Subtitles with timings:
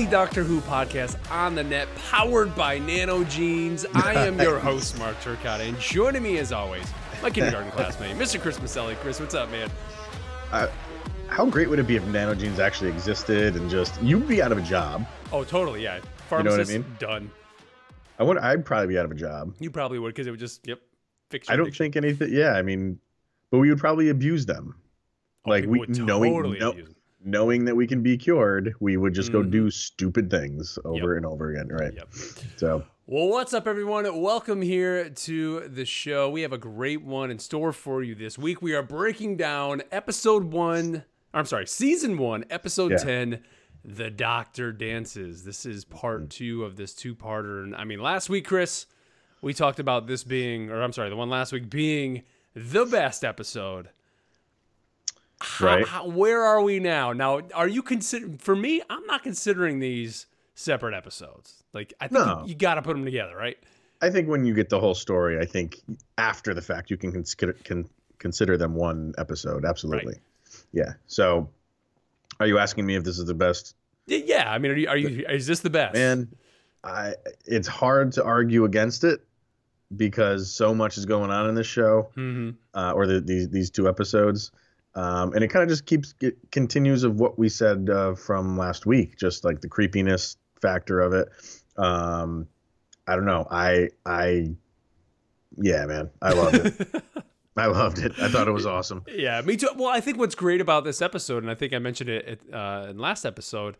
[0.00, 3.84] Only Doctor Who podcast on the net, powered by nanogenes.
[3.94, 6.90] I am your host, Mark Turcotte, and joining me as always,
[7.22, 8.40] my kindergarten classmate, Mr.
[8.40, 8.96] Chris Maselli.
[8.96, 9.70] Chris, what's up, man?
[10.52, 10.68] Uh,
[11.26, 14.56] how great would it be if nanogenes actually existed and just you'd be out of
[14.56, 15.04] a job?
[15.34, 15.96] Oh, totally, yeah.
[16.30, 16.96] You know what I mean?
[16.98, 17.30] done.
[18.18, 18.38] I would.
[18.38, 19.52] I'd probably be out of a job.
[19.60, 20.80] You probably would because it would just, yep,
[21.28, 21.84] fix your I don't addiction.
[21.92, 22.32] think anything.
[22.32, 22.98] Yeah, I mean,
[23.50, 24.76] but we would probably abuse them.
[25.44, 26.88] Oh, like we would knowing totally abuse.
[27.24, 29.68] Knowing that we can be cured, we would just go do mm-hmm.
[29.70, 31.92] stupid things over and over again, right?
[31.94, 32.08] Yep.
[32.56, 34.20] So Well, what's up, everyone?
[34.20, 36.30] Welcome here to the show.
[36.30, 38.62] We have a great one in store for you this week.
[38.62, 41.04] We are breaking down episode one.
[41.34, 42.98] I'm sorry, season one, episode Yeah.
[42.98, 43.40] 10,
[43.84, 45.44] The Doctor Dances.
[45.44, 46.30] This is part mm.
[46.30, 47.62] two of this two parter.
[47.62, 48.86] And I mean, last week, Chris,
[49.42, 52.22] we talked about this being, or I'm sorry, the one last week being
[52.54, 53.90] the best episode.
[55.60, 55.86] Right.
[55.86, 57.12] how- where are we now?
[57.12, 61.62] Now, are you considering, for me, I'm not considering these separate episodes.
[61.72, 62.42] Like, I think No.
[62.42, 63.56] you, you got to put them together, right?
[64.02, 65.80] I think when you get the whole story, I think
[66.18, 67.88] after the fact you can consider can
[68.18, 69.64] consider them one episode.
[69.64, 70.14] Absolutely.
[70.72, 70.94] Yeah.
[71.06, 71.48] So,
[72.38, 73.74] are you asking me if this is the best
[74.06, 75.26] Yeah, I mean, are you, are you?
[75.28, 75.94] Is this the best?
[75.94, 76.28] Man,
[76.82, 77.14] I
[77.46, 79.20] it's hard to argue against it
[79.96, 83.70] because so much is going on in this show, hmm uh, or the, these these
[83.70, 84.50] two episodes,
[84.94, 88.58] um, and it kind of just keeps it continues of what we said uh, from
[88.58, 91.28] last week, just like the creepiness factor of it.
[91.76, 92.48] Um,
[93.06, 93.46] I don't know.
[93.50, 94.54] I I
[95.56, 97.02] yeah, man, I loved it.
[97.56, 98.12] I loved it.
[98.18, 99.04] I thought it was awesome.
[99.12, 99.68] yeah, me too.
[99.76, 102.86] Well, I think what's great about this episode, and I think I mentioned it uh,
[102.90, 103.76] in last episode,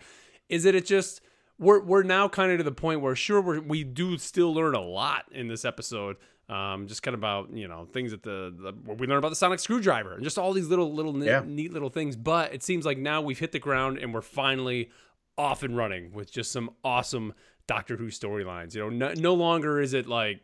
[0.48, 1.20] is that it just
[1.58, 4.74] we're we're now kind of to the point where sure we're, we do still learn
[4.74, 6.16] a lot in this episode.
[6.50, 8.52] Um, just kind of about you know things that the,
[8.84, 11.42] the we learn about the sonic screwdriver and just all these little little ne- Yeah.
[11.46, 12.16] neat little things.
[12.16, 14.90] But it seems like now we've hit the ground and we're finally
[15.38, 17.34] off and running with just some awesome
[17.68, 18.74] Doctor Who storylines.
[18.74, 20.42] You know, no, no longer is it like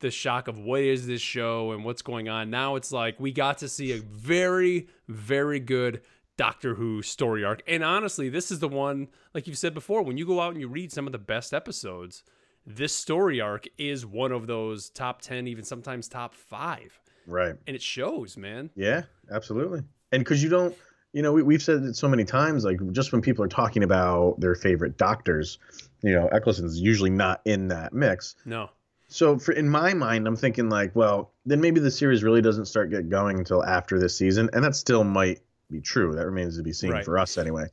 [0.00, 2.50] the shock of what is this show and what's going on.
[2.50, 6.02] Now it's like we got to see a very, very good
[6.36, 7.62] Doctor Who story arc.
[7.68, 10.60] And honestly, this is the one, like you've said before, when you go out and
[10.60, 12.24] you read some of the best episodes,
[12.66, 16.98] this story arc is one of those top 10, even sometimes top five.
[17.26, 17.54] Right.
[17.66, 18.70] And it shows, man.
[18.74, 19.82] Yeah, absolutely.
[20.12, 20.74] And because you don't,
[21.12, 23.82] you know, we, we've said it so many times, like just when people are talking
[23.82, 25.58] about their favorite doctors,
[26.02, 28.36] you know, Eccleston's usually not in that mix.
[28.44, 28.70] No.
[29.08, 32.64] So for in my mind, I'm thinking like, well, then maybe the series really doesn't
[32.66, 36.14] start get going until after this season, and that still might be true.
[36.14, 37.04] That remains to be seen Right.
[37.04, 37.66] for us anyway.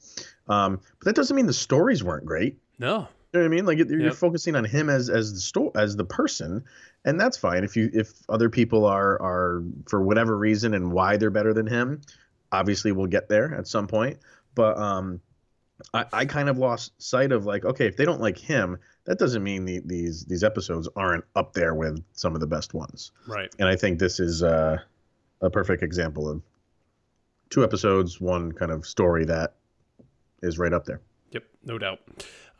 [0.47, 2.59] Um, but that doesn't mean the stories weren't great.
[2.79, 3.08] No.
[3.34, 3.66] You know what I mean?
[3.66, 4.16] Like you're, you're Yep.
[4.16, 6.64] focusing on him as as the sto- as the person,
[7.06, 7.64] and that's fine.
[7.64, 11.66] If you if other people are are for whatever reason and why they're better than
[11.68, 12.02] him,
[12.52, 14.18] obviously we'll get there at some point.
[14.53, 15.22] But um,
[15.94, 19.18] I, I kind of lost sight of like, okay, if they don't like him, that
[19.18, 23.12] doesn't mean the, these these episodes aren't up there with some of the best ones.
[23.28, 23.50] Right.
[23.59, 24.78] And I think this is uh,
[25.41, 26.41] a perfect example of
[27.50, 29.53] two episodes, one kind of story that
[30.44, 31.00] is right up there.
[31.31, 32.00] Yep, no doubt.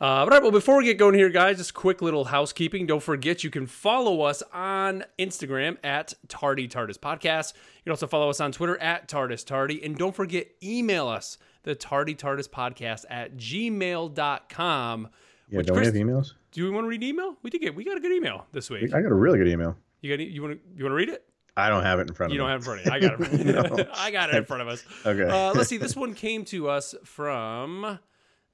[0.02, 2.86] Uh, all right, well, before we get going here, guys, just quick little housekeeping.
[2.86, 7.52] Don't forget you can follow us on Instagram at Tardy Tardis Podcast.
[7.54, 9.80] You can also follow us on Twitter at Tardis Tardy.
[9.84, 15.08] And don't forget, email us, the Tardy Tardis Podcast at gmail.com.
[15.48, 16.32] Yeah, Which don't Chris- we have emails?
[16.50, 17.36] Do we want to read email?
[17.44, 18.92] We did get we got a good email this week.
[18.92, 19.76] I got a really good email.
[20.00, 21.24] You got you want to you want to read it?
[21.56, 22.56] I don't have it in front You of you.
[22.56, 22.82] You don't me.
[22.82, 23.52] have it in front of you.
[23.52, 23.88] I got it.
[23.94, 24.84] I got it in front of us.
[25.06, 25.22] Okay.
[25.28, 25.76] Uh, let's see.
[25.76, 28.00] This one came to us from.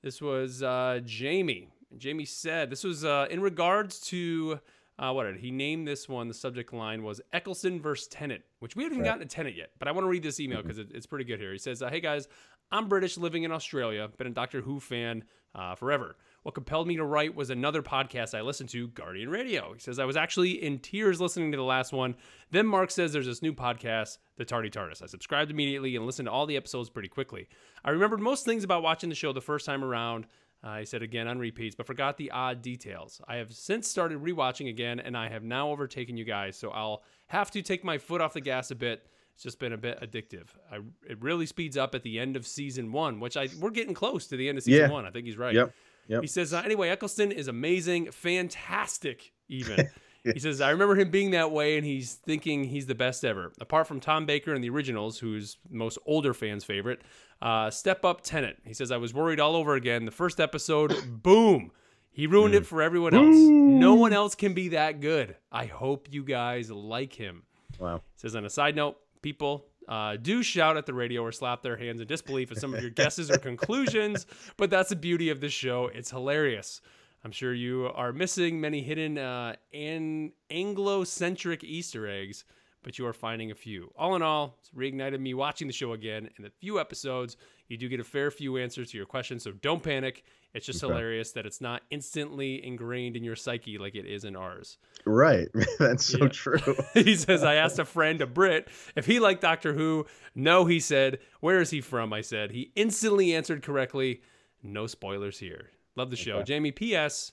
[0.02, 1.68] This was uh, Jamie.
[1.96, 4.60] Jamie said this was uh, in regards to
[4.98, 6.28] uh, what did he name this one?
[6.28, 9.04] The subject line was Eccleston versus Tennant, which we haven't Right.
[9.06, 9.70] gotten a Tennant yet.
[9.78, 11.52] But I want to read this email because it, it's pretty good here.
[11.52, 12.28] He says, uh, "Hey guys,
[12.70, 14.08] I'm British, living in Australia.
[14.18, 15.24] Been a Doctor Who fan
[15.54, 16.16] uh, forever.
[16.48, 19.74] What compelled me to write was another podcast I listened to, Guardian Radio.
[19.74, 22.14] He says, I was actually in tears listening to the last one.
[22.50, 25.02] Then Mark says there's this new podcast, The Tardy TARDIS.
[25.02, 27.50] I subscribed immediately and listened to all the episodes pretty quickly.
[27.84, 30.26] I remembered most things about watching the show the first time around.
[30.64, 33.20] Uh, he said again on repeats, but forgot the odd details.
[33.28, 37.02] I have since started rewatching again, and I have now overtaken you guys, so I'll
[37.26, 39.06] have to take my foot off the gas a bit.
[39.34, 40.46] It's just been a bit addictive.
[40.72, 43.92] I, it really speeds up at the end of season one, which I we're getting
[43.92, 44.94] close to the end of season Yeah.
[44.94, 45.04] one.
[45.04, 45.54] I think he's right.
[45.54, 45.74] Yep.
[46.08, 46.22] Yep.
[46.22, 49.88] He says, uh, anyway, Eccleston is amazing, fantastic, even.
[50.24, 53.52] he says, I remember him being that way, and he's thinking he's the best ever.
[53.60, 57.02] Apart from Tom Baker and the originals, who's most older fans' favorite,
[57.42, 58.56] uh, step up Tennant.
[58.64, 60.06] He says, I was worried all over again.
[60.06, 61.70] The first episode, boom.
[62.10, 63.36] He ruined it for everyone else.
[63.36, 65.36] No one else can be that good.
[65.52, 67.44] I hope you guys like him.
[67.78, 68.02] Wow.
[68.16, 71.76] Says on a side note, people, uh, do shout at the radio or slap their
[71.76, 74.26] hands in disbelief at some of your guesses or conclusions,
[74.56, 75.90] but that's the beauty of this show.
[75.92, 76.80] It's hilarious.
[77.24, 82.44] I'm sure you are missing many hidden uh, an- Anglo-centric Easter eggs,
[82.88, 83.92] but you are finding a few.
[83.98, 86.30] All in all, it's reignited me watching the show again.
[86.38, 87.36] In a few episodes,
[87.68, 90.24] you do get a fair few answers to your questions, so don't panic.
[90.54, 90.90] It's just Okay.
[90.90, 94.78] hilarious that it's not instantly ingrained in your psyche like it is in ours.
[95.04, 95.48] Right.
[95.78, 96.28] That's so Yeah.
[96.28, 96.76] true.
[96.94, 100.06] he says, I asked a friend, a Brit, if he liked Doctor Who.
[100.34, 101.18] No, he said.
[101.40, 102.14] Where is he from?
[102.14, 102.52] I said.
[102.52, 104.22] He instantly answered correctly.
[104.62, 105.72] No spoilers here.
[105.94, 106.36] Love the show.
[106.36, 106.44] Okay.
[106.44, 107.32] Jamie, P.S.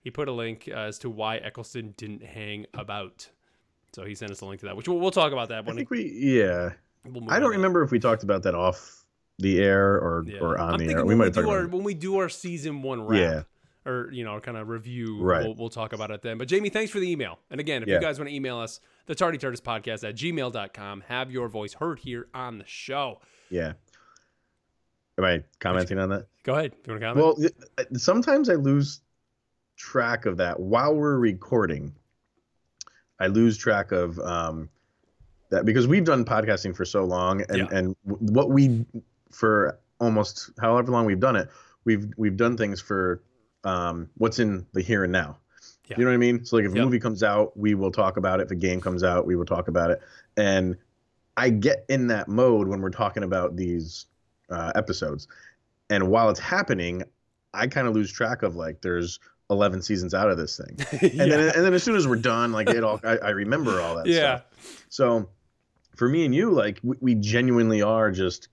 [0.00, 3.28] He put a link uh, as to why Eccleston didn't hang about.
[3.94, 5.60] So he sent us a link to that, which we'll, we'll talk about that I
[5.62, 6.72] when think we, yeah.
[7.04, 9.04] we'll I don't remember if we talked about that off
[9.38, 10.38] the air or, Yeah.
[10.40, 11.04] or on I'm the air.
[11.04, 11.70] We might we, our, about it.
[11.70, 13.20] when we do our season one wrap.
[13.20, 13.42] Yeah.
[13.86, 15.44] Or, you know, kind of review, Right.
[15.44, 16.38] we'll, we'll talk about it then.
[16.38, 17.38] But Jamie, thanks for the email.
[17.50, 21.02] And again, if you guys want to email us, the Tardy Tardis Podcast at gmail.com,
[21.08, 23.20] have your voice heard here on the show.
[23.50, 23.74] Yeah.
[25.18, 26.26] Am I commenting on that?
[26.44, 26.72] Go ahead.
[26.82, 27.38] Do you want to comment?
[27.38, 29.02] Well, uh, sometimes I lose
[29.76, 31.94] track of that while we're recording.
[33.20, 34.68] I lose track of um,
[35.50, 37.78] that because we've done podcasting for so long, and Yeah.
[37.78, 38.84] and what we
[39.30, 41.48] for almost however long we've done it,
[41.84, 43.22] we've we've done things for
[43.64, 45.38] um, what's in the here and now.
[45.86, 45.96] Yeah.
[45.98, 46.44] You know what I mean?
[46.44, 46.84] So like if a Yep.
[46.84, 48.44] movie comes out, we will talk about it.
[48.44, 50.00] If a game comes out, we will talk about it.
[50.36, 50.76] And
[51.36, 54.06] I get in that mode when we're talking about these
[54.50, 55.28] uh, episodes.
[55.90, 57.02] And while it's happening,
[57.52, 59.20] I kind of lose track of like there's
[59.50, 60.76] 11 seasons out of this thing.
[61.20, 63.80] And then and then as soon as we're done, like it all I, I remember
[63.80, 64.40] all that yeah.
[64.56, 64.84] stuff.
[64.88, 65.28] So
[65.96, 68.48] for me and you, like we, we genuinely are just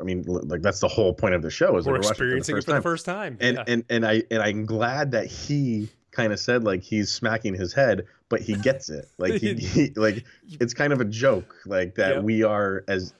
[0.00, 2.64] I mean, like that's the whole point of the show is We're watching experiencing it
[2.64, 3.38] for the first time.
[3.40, 3.64] and yeah.
[3.66, 7.72] and and I and I'm glad that he kind of said like he's smacking his
[7.72, 9.06] head, but he gets it.
[9.18, 10.24] Like he, he like
[10.60, 12.24] it's kind of a joke, like that Yep.
[12.24, 13.12] we are as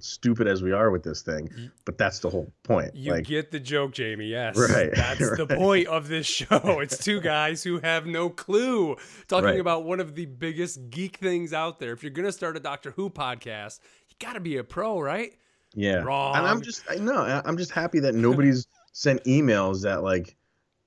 [0.00, 2.94] stupid as we are with this thing, but that's the whole point.
[2.94, 4.26] You like get the joke, Jamie.
[4.26, 4.56] Yes.
[4.58, 6.80] Right, That's the point of this show.
[6.80, 8.96] It's two guys who have no clue
[9.28, 9.60] talking Right.
[9.60, 11.92] about one of the biggest geek things out there.
[11.92, 15.00] If you're going to start a Doctor Who podcast, you got to be a pro,
[15.00, 15.32] right?
[15.74, 16.34] yeah, Wrong.
[16.36, 17.14] and I'm just I know
[17.44, 20.36] I'm just happy that nobody's sent emails that like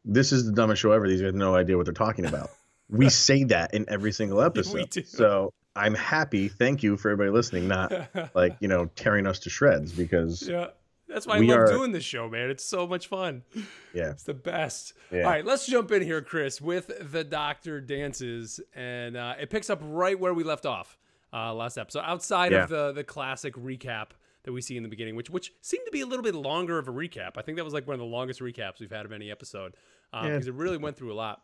[0.03, 1.07] this is the dumbest show ever.
[1.07, 2.49] These guys have no idea what they're talking about.
[2.89, 4.89] We say that in every single episode.
[4.89, 5.03] do.
[5.03, 6.47] So I'm happy.
[6.49, 7.67] Thank you for everybody listening.
[7.67, 7.91] Not
[8.35, 10.67] like you know tearing us to shreds because yeah.
[11.07, 12.49] That's why I love are- doing this show, man.
[12.49, 13.43] It's so much fun.
[13.93, 14.93] yeah It's the best.
[15.11, 15.23] Yeah.
[15.23, 19.69] All right, let's jump in here, Chris, with the Doctor dances, and uh, it picks
[19.69, 20.97] up right where we left off
[21.31, 22.01] uh, last episode.
[22.05, 22.63] Outside Yeah.
[22.63, 24.07] of the the classic recap
[24.43, 26.79] that we see in the beginning, which which seemed to be a little bit longer
[26.79, 27.31] of a recap.
[27.37, 29.75] I think that was like one of the longest recaps we've had of any episode
[30.13, 30.29] uh, Yeah.
[30.31, 31.41] because it really went through a lot.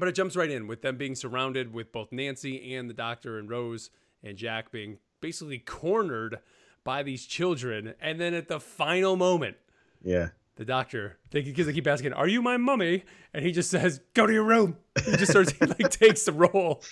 [0.00, 3.38] But it jumps right in with them being surrounded with both Nancy and the Doctor
[3.38, 3.90] and Rose
[4.24, 6.38] and Jack being basically cornered
[6.84, 9.56] by these children, and then at the final moment
[10.02, 10.28] yeah.
[10.56, 13.04] the doctor because they keep asking are you my mummy?
[13.34, 14.78] And he just says go to your room.
[15.04, 16.82] He just starts he like takes the role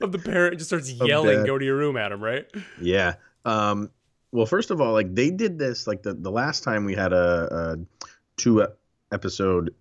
[0.00, 2.46] of the parent and just starts yelling go to your room at him right?
[2.80, 3.16] Yeah.
[3.44, 3.90] Um,
[4.32, 7.12] well, first of all, like they did this like the, the last time we had
[7.12, 8.02] a, a
[8.36, 8.66] two
[9.12, 9.74] episode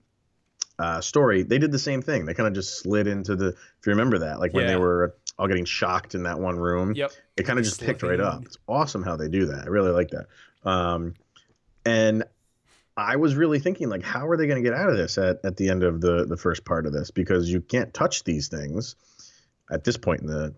[0.77, 2.25] uh, story, they did the same thing.
[2.25, 3.47] They kind of just slid into the.
[3.49, 4.71] If you remember that, like when Yeah.
[4.73, 8.03] they were all getting shocked in that one room, yep it kind of just picked
[8.03, 8.43] right up.
[8.45, 9.63] It's awesome how they do that.
[9.65, 10.27] I really like that.
[10.69, 11.13] Um,
[11.85, 12.23] and
[12.97, 15.39] I was really thinking like, how are they going to get out of this at,
[15.43, 17.11] at the end of the the first part of this?
[17.11, 18.95] Because you can't touch these things
[19.69, 20.53] at this point in the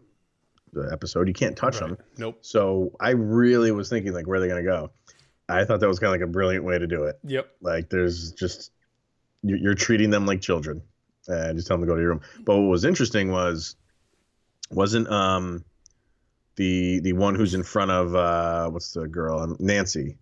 [0.74, 1.27] the episode.
[1.27, 1.89] You can't touch Right.
[1.89, 1.97] them.
[2.17, 4.91] nope So I really was thinking like, where are they going to go?
[5.50, 7.17] I thought that was kind of like a brilliant way to do it.
[7.24, 8.71] yep Like, there's just
[9.44, 10.82] you're treating them like children,
[11.27, 12.22] and just tell them to go to your room.
[12.46, 13.75] But what was interesting was
[14.72, 15.63] wasn't um
[16.56, 20.17] the the one who's in front of uh what's the girl um, Nancy.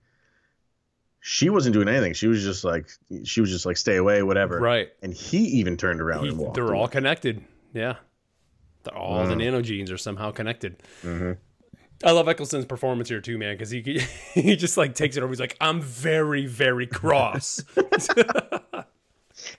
[1.27, 2.13] She wasn't doing anything.
[2.13, 2.87] She was just like
[3.23, 4.59] she was just like stay away, whatever.
[4.59, 6.55] right And he even turned around He- and walked.
[6.55, 7.43] they're all connected
[7.73, 7.95] yeah
[8.83, 9.41] They're- all the Mm.
[9.63, 11.31] nanogenes are somehow connected hmm
[12.03, 13.81] I love Eccleston's performance here too, man, because he
[14.33, 15.31] he just like takes it over.
[15.31, 17.63] He's like, "I'm very, very cross,"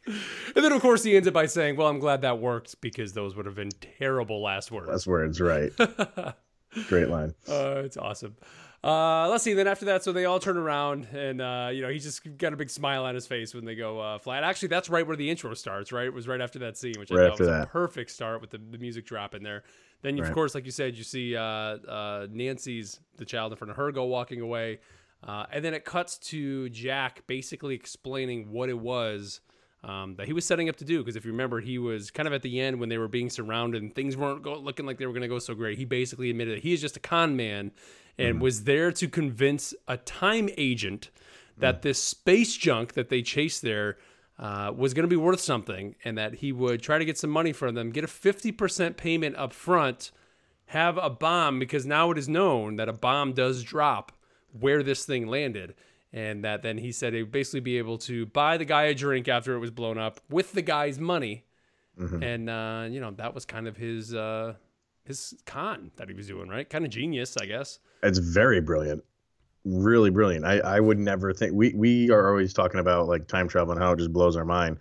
[0.07, 3.13] and then of course he ends it by saying, "Well, I'm glad that worked because
[3.13, 5.73] those would have been terrible last words." That's words, right?
[6.89, 7.35] Great line.
[7.49, 8.37] Uh, it's awesome.
[8.85, 9.55] Uh, let's see.
[9.55, 12.53] Then after that, so they all turn around, and uh, you know he's just got
[12.53, 14.45] a big smile on his face when they go uh, flat.
[14.45, 15.91] Actually, that's right where the intro starts.
[15.91, 18.51] Right, it was right after that scene, which I thought was a perfect start with
[18.51, 19.65] the, the music drop in there.
[20.03, 23.59] Then, you, of course, like you said, you see uh, uh, Nancy's the child in
[23.59, 24.79] front of her go walking away,
[25.27, 29.41] uh, and then it cuts to Jack basically explaining what it was
[29.87, 30.99] um, that he was setting up to do.
[30.99, 33.31] Because if you remember, he was kind of at the end when they were being
[33.31, 35.79] surrounded and things weren't go- looking like they were going to go so great.
[35.79, 37.71] He basically admitted that he is just a con man
[38.19, 41.11] and was there to convince a time agent
[41.59, 43.97] that this space junk that they chased there
[44.39, 47.31] uh, was going to be worth something and that he would try to get some
[47.31, 50.11] money from them, get a 50% payment up front,
[50.67, 54.13] have a bomb because now it is known that a bomb does drop
[54.59, 55.75] where this thing landed.
[56.17, 59.29] And that then he said he'd basically be able to buy the guy a drink
[59.29, 61.45] after it was blown up with the guy's money.
[62.23, 64.13] And, uh, you know, that was kind of his.
[64.13, 64.55] Uh,
[65.05, 66.69] his con that he was doing, right?
[66.69, 67.79] Kind of genius, I guess.
[68.03, 69.05] It's very brilliant.
[69.65, 70.45] Really brilliant.
[70.45, 73.81] I, I would never think we, we are always talking about like time travel and
[73.81, 74.79] how it just blows our mind.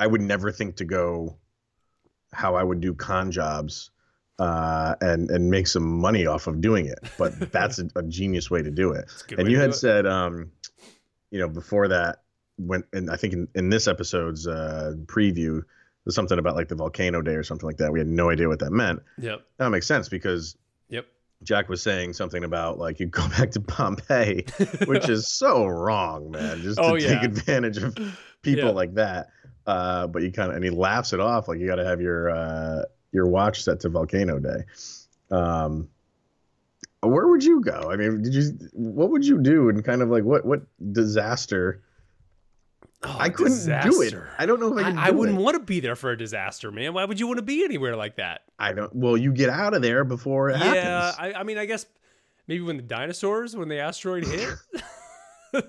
[0.00, 1.36] I would never think to go
[2.32, 3.92] how I would do con jobs
[4.38, 6.98] uh, and and make some money off of doing it.
[7.18, 9.10] But that's a, a genius way to do it.
[9.36, 10.50] And you had said, um,
[11.30, 12.22] you know, before that,
[12.56, 15.62] when and I think in, in this episode's uh, preview,
[16.04, 17.92] there's something about like the volcano day or something like that.
[17.92, 19.00] We had no idea what that meant.
[19.18, 19.42] Yep.
[19.58, 20.56] That makes sense because
[20.88, 21.06] Yep.
[21.42, 24.44] Jack was saying something about like you go back to Pompeii,
[24.86, 26.62] which is so wrong, man.
[26.62, 27.94] Just to Oh, take advantage of
[28.42, 28.70] people Yeah.
[28.70, 29.28] like that.
[29.66, 32.00] Uh, but you kind of and he laughs it off like you got to have
[32.00, 32.82] your uh,
[33.18, 34.64] your watch set to Volcano Day.
[35.30, 35.88] Um,
[37.02, 37.90] where would you go?
[37.90, 41.82] I mean, did you what would you do and kind of like what what disaster?
[43.04, 44.14] Oh, I couldn't do it.
[44.38, 44.98] I don't know if I can.
[44.98, 45.42] I, I wouldn't it.
[45.42, 46.94] want to be there for a disaster, man.
[46.94, 48.42] Why would you want to be anywhere like that?
[48.58, 48.92] I don't.
[48.94, 51.16] Well, you get out of there before it Yeah, happens.
[51.36, 51.86] I, I mean, I guess
[52.48, 54.48] maybe when the dinosaurs, when the asteroid hit.
[55.52, 55.62] so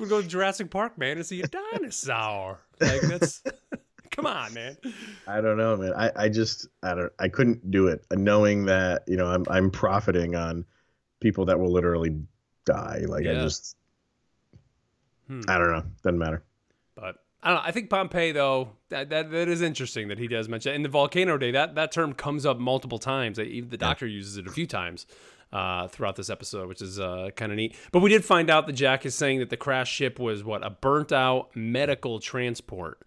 [0.00, 2.60] we go to Jurassic Park, man, and see a dinosaur.
[2.80, 3.42] Like that's,
[4.12, 4.76] come on, man.
[5.26, 5.92] I don't know, man.
[5.94, 9.44] I, I just I don't I couldn't do it, Uh, knowing that you know I'm
[9.50, 10.64] I'm profiting on
[11.20, 12.16] people that will literally
[12.64, 13.02] die.
[13.06, 13.76] Like I just
[15.28, 15.42] Hmm.
[15.48, 15.84] I don't know.
[16.02, 16.42] Doesn't matter.
[16.94, 17.62] But I don't know.
[17.64, 20.74] I think Pompeii, though, that, that that is interesting that he does mention.
[20.74, 23.38] In the volcano day, that that term comes up multiple times.
[23.38, 25.06] Even the doctor uses it a few times
[25.52, 27.76] uh, throughout this episode, which is uh, kind of neat.
[27.92, 30.64] But we did find out that Jack is saying that the crash ship was what
[30.66, 33.00] a burnt out medical transport.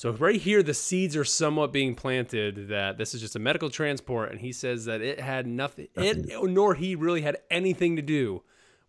[0.00, 3.68] So right here, the seeds are somewhat being planted that this is just a medical
[3.68, 8.02] transport, and he says that it had nothing, it nor he really had anything to
[8.02, 8.42] do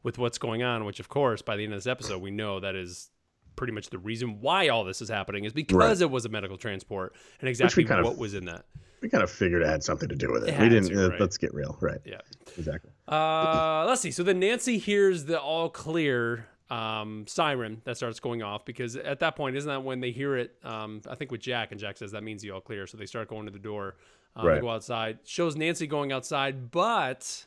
[0.03, 0.85] with what's going on.
[0.85, 3.09] Which, of course, by the end of this episode, we know that is
[3.57, 6.01] pretty much the reason why all this is happening is because Right.
[6.01, 8.63] it was a medical transport and exactly kind of- what was in that.
[9.01, 10.53] We kind of figured it had something to do with it.
[10.53, 10.91] It we didn't.
[10.91, 11.19] to, uh, right.
[11.19, 11.99] Let's get real, right?
[12.05, 12.21] Yeah.
[12.57, 12.91] Exactly.
[13.05, 14.11] Uh, let's see.
[14.11, 19.19] So then Nancy hears the all clear um, siren that starts going off because at
[19.19, 20.55] that point, isn't that when they hear it?
[20.63, 22.87] Um, I think with Jack, and Jack says that means the all clear.
[22.87, 23.95] So they start going to the door.
[24.35, 24.61] Um, Right.
[24.61, 25.19] go outside.
[25.25, 27.45] Shows Nancy going outside, but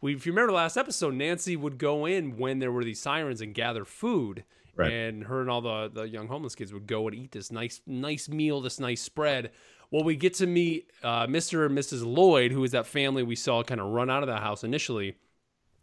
[0.00, 3.40] we, if you remember last episode, Nancy would go in when there were these sirens
[3.40, 4.44] and gather food.
[4.76, 4.92] Right.
[4.92, 7.80] And her and all the, the young homeless kids would go and eat this nice
[7.86, 9.50] nice meal, this nice spread.
[9.90, 11.66] Well, we get to meet uh, Mr.
[11.66, 12.06] and Mrs.
[12.06, 15.16] Lloyd, who is that family we saw kind of run out of the house initially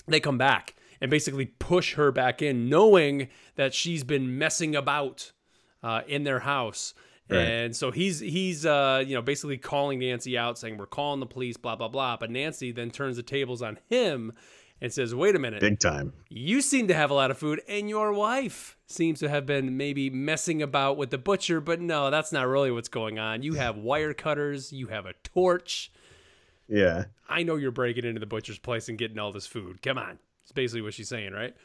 [0.08, 5.32] they come back and basically push her back in, knowing that she's been messing about
[5.84, 6.94] uh, in their house.
[7.30, 7.40] Right.
[7.40, 11.28] And so he's he's uh, you know basically calling Nancy out, saying we're calling the
[11.28, 12.18] police, blah blah blah.
[12.18, 14.34] But Nancy then turns the tables on him
[14.82, 16.14] and says, "Wait a minute, Big time.
[16.30, 19.78] you seem to have a lot of food, and your wife seems to have been
[19.78, 21.62] maybe messing about with the butcher.
[21.62, 23.44] But no, that's not really what's going on.
[23.44, 25.92] You have wire cutters, you have a torch."
[26.68, 27.06] Yeah.
[27.28, 29.82] I know you're breaking into the butcher's place and getting all this food.
[29.82, 30.20] Come on.
[30.50, 31.56] It's basically what she's saying, right?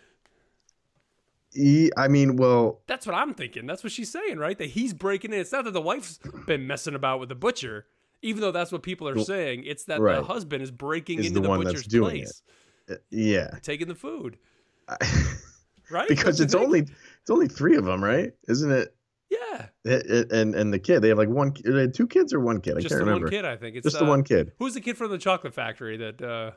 [1.97, 3.65] I mean, well, That's what I'm thinking.
[3.67, 4.59] That's what she's saying, right?
[4.59, 5.41] That he's breaking in.
[5.41, 7.87] It's not that the wife's been messing about with the butcher,
[8.21, 9.63] even though that's what people are saying.
[9.65, 12.43] It's that the husband is breaking Is into the the, butcher's doing place,
[13.11, 13.57] yeah.
[13.63, 14.37] taking the food,
[15.91, 16.09] right?
[16.09, 18.33] because it's only it's only three of them, right?
[18.49, 18.95] Isn't it?
[19.31, 21.55] yeah, It- it- And and the kid, they have like one.
[21.65, 22.77] They had two kids or one kid.
[22.77, 23.27] I just can't the remember.
[23.27, 23.45] one kid.
[23.47, 24.53] I think it's Just the uh, one kid.
[24.59, 26.51] Who's the kid from the chocolate factory that uh,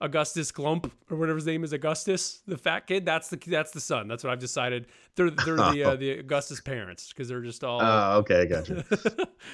[0.00, 1.72] Augustus Glump or whatever his name is?
[1.72, 3.04] Augustus, the fat kid.
[3.06, 4.08] That's the that's the son.
[4.08, 4.86] That's what I've decided.
[5.14, 8.68] They're they're the uh, the Augustus parents because they're just all Oh, okay, I got
[8.68, 8.82] you.
[8.90, 9.06] just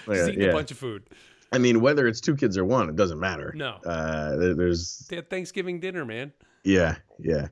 [0.09, 0.49] Okay, eating yeah.
[0.49, 1.05] a bunch of food.
[1.53, 3.53] I mean, whether it's two kids or one, it doesn't matter.
[3.55, 3.79] No.
[3.85, 6.33] Uh, there, there's They had Thanksgiving dinner, man.
[6.65, 7.49] yeah, yeah.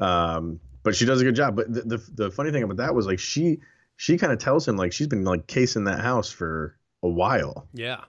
[0.00, 1.56] Um, but she does a good job.
[1.56, 3.60] But the, the the funny thing about that was like she
[3.96, 7.68] she kind of tells him like she's been like casing that house for a while.
[7.72, 8.04] Yeah.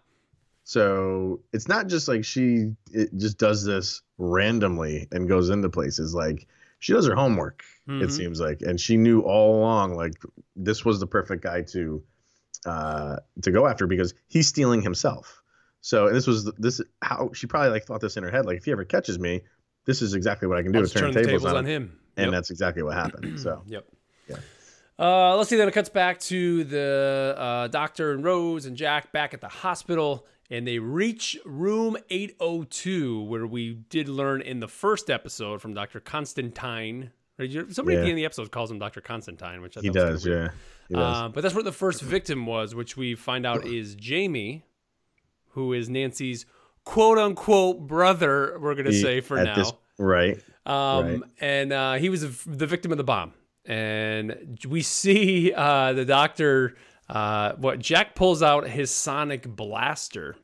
[0.63, 6.13] So it's not just like she it just does this randomly and goes into places.
[6.13, 6.47] Like
[6.79, 7.63] she does her homework.
[7.87, 8.03] Mhm.
[8.03, 10.13] It seems like, and she knew all along like
[10.55, 12.03] this was the perfect guy to
[12.65, 15.41] uh to go after because he's stealing himself.
[15.81, 18.45] So and this was this how she probably like thought this in her head.
[18.45, 19.41] Like if he ever catches me,
[19.85, 20.77] this is exactly what I can do.
[20.79, 21.97] I'll is just turn the tables on, him.
[22.17, 22.31] and Yep.
[22.33, 23.39] that's exactly what happened.
[23.39, 23.85] So Yep.
[24.29, 24.35] Yeah.
[24.99, 25.55] Uh, let's see.
[25.55, 29.47] Then it cuts back to the uh, doctor and Rose and Jack back at the
[29.47, 35.73] hospital, and they reach room 802, where we did learn in the first episode from
[35.73, 35.99] Dr.
[35.99, 37.11] Constantine.
[37.39, 37.99] Somebody at the Yeah.
[38.01, 39.01] end of the episode calls him Dr.
[39.01, 40.49] Constantine, which I He does, yeah.
[40.89, 41.17] He does.
[41.17, 44.63] Um, but that's where the first victim was, which we find out is Jamie,
[45.51, 46.45] who is Nancy's
[46.83, 48.57] quote unquote brother.
[48.59, 49.55] We're gonna He- say for now.
[49.55, 50.37] this- right.
[50.65, 51.19] Um, Right.
[51.39, 53.33] and uh, he was the the victim of the bomb.
[53.65, 56.75] And we see uh, the doctor.
[57.11, 60.35] Uh, what Jack pulls out his sonic blaster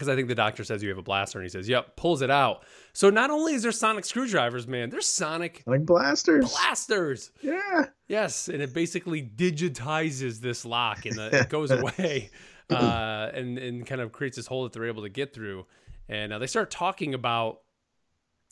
[0.00, 2.22] because I think the doctor says you have a blaster, and he says, "Yep." Pulls
[2.22, 2.64] it out.
[2.94, 6.50] So not only is there sonic screwdrivers, man, there's sonic Like blasters.
[6.50, 7.32] blasters.
[7.42, 7.86] Yeah.
[8.08, 12.30] Yes, and it basically digitizes this lock, and the, it goes away,
[12.70, 15.66] uh, and and kind of creates this hole that they're able to get through.
[16.08, 17.60] And uh, they start talking about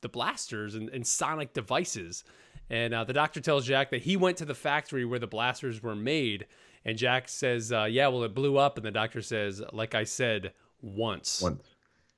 [0.02, 2.24] the blasters and, and sonic devices.
[2.70, 5.82] And uh, the doctor tells Jack that he went to the factory where the blasters
[5.82, 6.46] were made.
[6.88, 10.04] And Jack says, uh, "Yeah, well, it blew up." And the doctor says, "Like I
[10.04, 11.62] said, once." Once.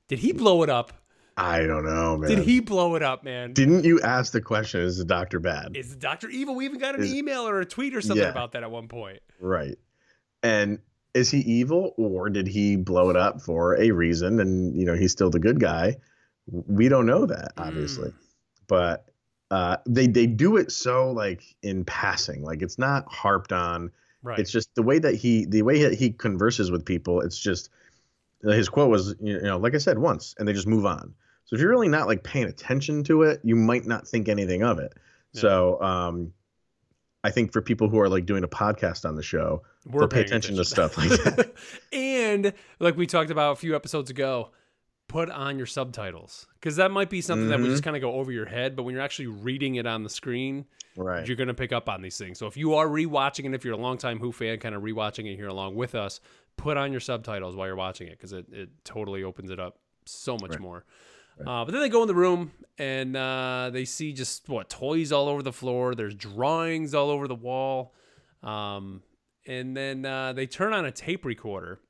[0.07, 0.93] Did he blow it up?
[1.37, 2.29] I don't know, man.
[2.31, 3.53] Did he blow it up, man?
[3.53, 4.81] Didn't you ask the question?
[4.83, 5.77] Is the doctor bad?
[5.77, 6.55] Is the doctor evil?
[6.55, 8.31] We even got an Is- email or a tweet or something Yeah.
[8.31, 9.21] about that at one point.
[9.41, 9.77] Right.
[10.43, 10.79] And
[11.15, 14.95] is he evil or did he blow it up for a reason and you know
[14.95, 15.97] he's still the good guy?
[16.47, 18.11] We don't know that obviously.
[18.11, 18.15] Mm.
[18.69, 19.07] But
[19.51, 22.43] uh they they do it so like in passing.
[22.43, 23.91] Like it's not harped on.
[24.23, 24.39] Right.
[24.39, 27.71] It's just the way that he the way that he converses with people, it's just
[28.43, 31.15] his quote was you know like I said once and they just move on.
[31.47, 34.63] So if you're really not like paying attention to it, you might not think anything
[34.63, 34.93] of it.
[35.33, 35.41] Yeah.
[35.41, 36.33] So um
[37.23, 40.09] I think for people who are like doing a podcast on the show, We're they'll
[40.09, 41.53] pay paying attention to stuff like that.
[41.93, 44.51] and like we talked about a few episodes ago,
[45.11, 48.13] put on your subtitles because that might be something that would just kind of go
[48.13, 48.77] over your head.
[48.77, 51.27] But when you're actually reading it on the screen, right.
[51.27, 52.39] you're going to pick up on these things.
[52.39, 55.27] So if you are rewatching it, if you're a longtime Who fan, kind of rewatching
[55.27, 56.21] it here along with us,
[56.57, 59.81] put on your subtitles while you're watching it because it, it totally opens it up
[60.05, 60.61] so much Right.
[60.61, 60.85] more.
[61.41, 65.11] Uh, but then they go in the room and uh, they see just what toys
[65.11, 65.97] all over the floor.
[65.97, 67.95] There's drawings all over the wall,
[68.45, 69.03] um,
[69.45, 71.81] and then uh, they turn on a tape recorder,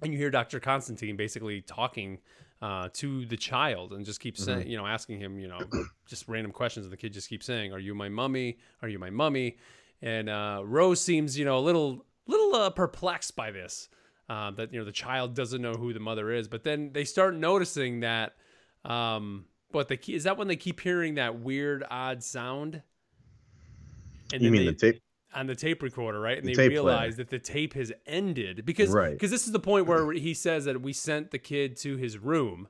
[0.00, 0.60] and you hear Dr.
[0.60, 2.20] Constantine basically talking
[2.62, 5.60] uh, to the child and just keeps saying, you know, asking him, you know,
[6.06, 8.58] just random questions, and the kid just keeps saying, "Are you my mummy?
[8.82, 9.56] Are you my mummy?"
[10.02, 13.88] And uh, Rose seems, you know, a little little uh, perplexed by this.
[14.28, 17.04] Uh, that you know the child doesn't know who the mother is, but then they
[17.04, 18.34] start noticing that.
[18.84, 22.82] Um, but the key is that when they keep hearing that weird, odd sound.
[24.32, 25.02] And you mean they, the tape?
[25.36, 26.38] On the tape recorder, right?
[26.38, 29.12] And The they realize that the tape has ended because Right.
[29.12, 32.18] because this is the point where he says that we sent the kid to his
[32.18, 32.68] room.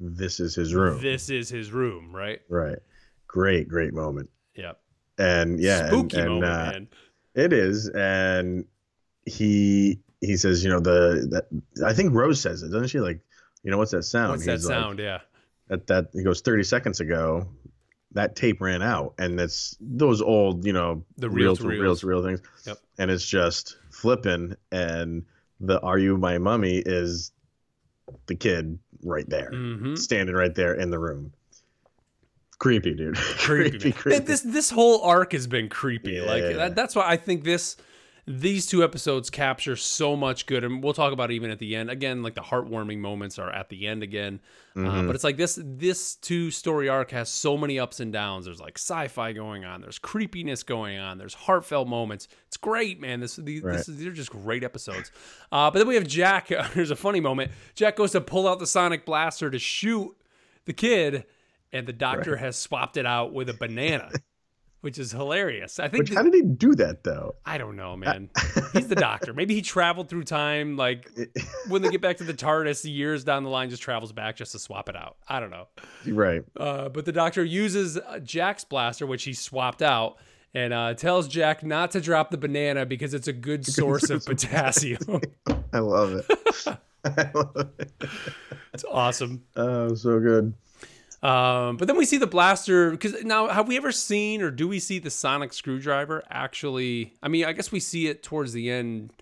[0.00, 1.02] This is his room.
[1.02, 2.40] This is his room, right?
[2.48, 2.78] right.
[3.26, 4.30] Great, great moment.
[4.54, 4.80] Yep.
[5.18, 6.88] And yeah, Spooky and, moment, uh, man.
[7.34, 8.64] It is, and
[9.26, 13.00] he he says, you know, the that I think Rose says it, doesn't she?
[13.00, 13.20] Like,
[13.64, 14.30] you know, what's that sound?
[14.30, 14.98] What's that like, sound?
[15.00, 15.18] yeah.
[15.66, 17.48] that that he goes 30 seconds ago
[18.12, 22.00] that tape ran out and it's those old you know The reel reel-to reel reels.
[22.00, 22.78] to reel things Yep.
[22.98, 25.24] and it's just flipping and
[25.60, 27.32] the are you my mummy is
[28.26, 31.32] the kid right there hmm standing right there in the room
[32.58, 34.24] creepy dude creepy, creepy.
[34.24, 36.20] This this whole arc has been creepy.
[36.20, 37.76] Like that, that's why I think this
[38.30, 41.74] these two episodes capture so much good, and we'll talk about it even at the
[41.74, 41.88] end.
[41.90, 44.40] Again, like the heartwarming moments are at the end again,
[44.76, 45.06] uh, Mhm.
[45.06, 48.44] but it's like this this two story arc has so many ups and downs.
[48.44, 52.28] There's like sci-fi going on, there's creepiness going on, there's heartfelt moments.
[52.48, 53.20] It's great, man.
[53.20, 53.76] This these, Right.
[53.78, 55.10] this is, these are just great episodes.
[55.50, 56.48] Uh, but then we have Jack.
[56.74, 57.50] There's a funny moment.
[57.74, 60.14] Jack goes to pull out the sonic blaster to shoot
[60.66, 61.24] the kid,
[61.72, 64.10] and the doctor has swapped it out with a banana,
[64.80, 65.78] which is hilarious.
[65.78, 66.04] I think.
[66.08, 68.30] Which, how did he do that though I don't know, man.
[68.72, 69.32] He's the doctor.
[69.32, 70.76] Maybe he traveled through time.
[70.76, 71.10] Like
[71.68, 74.52] when they get back to the TARDIS, years down the line, just travels back just
[74.52, 75.16] to swap it out.
[75.28, 75.68] I don't know.
[76.06, 80.16] right Uh, but the doctor uses uh, Jack's blaster, which he swapped out,
[80.54, 84.24] and uh, tells Jack not to drop the banana because it's a good source of
[84.24, 85.00] potassium.
[85.72, 87.92] i love it I love it.
[88.72, 89.44] it's awesome.
[89.56, 90.54] oh so good
[91.22, 94.68] Um, but then we see the blaster because now have we ever seen or do
[94.68, 97.14] we see the sonic screwdriver actually?
[97.22, 99.12] I mean, I guess we see it towards the end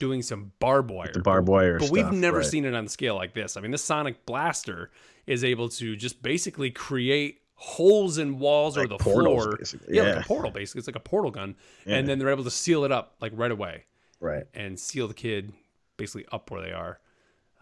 [0.00, 1.12] doing some barbed wire.
[1.12, 2.46] the barbed wire but we've never right.
[2.46, 3.56] seen it on the scale like this.
[3.56, 4.90] I mean, this sonic blaster
[5.28, 9.56] is able to just basically create holes in walls or the portals, floor.
[9.56, 9.96] basically.
[9.96, 10.14] Yeah, Yeah.
[10.16, 10.80] like a portal basically.
[10.80, 11.54] It's like a portal gun.
[11.86, 11.96] Yeah.
[11.98, 13.84] And then they're able to seal it up like right away
[14.20, 15.52] right and seal the kid
[15.96, 16.98] basically up where they are.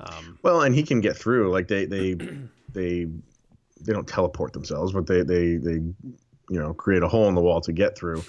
[0.00, 1.52] Um, Well, and he can get through.
[1.52, 2.14] Like they they
[2.72, 3.08] they
[3.84, 7.40] they don't teleport themselves, but they they they you know create a hole in the
[7.40, 8.22] wall to get through.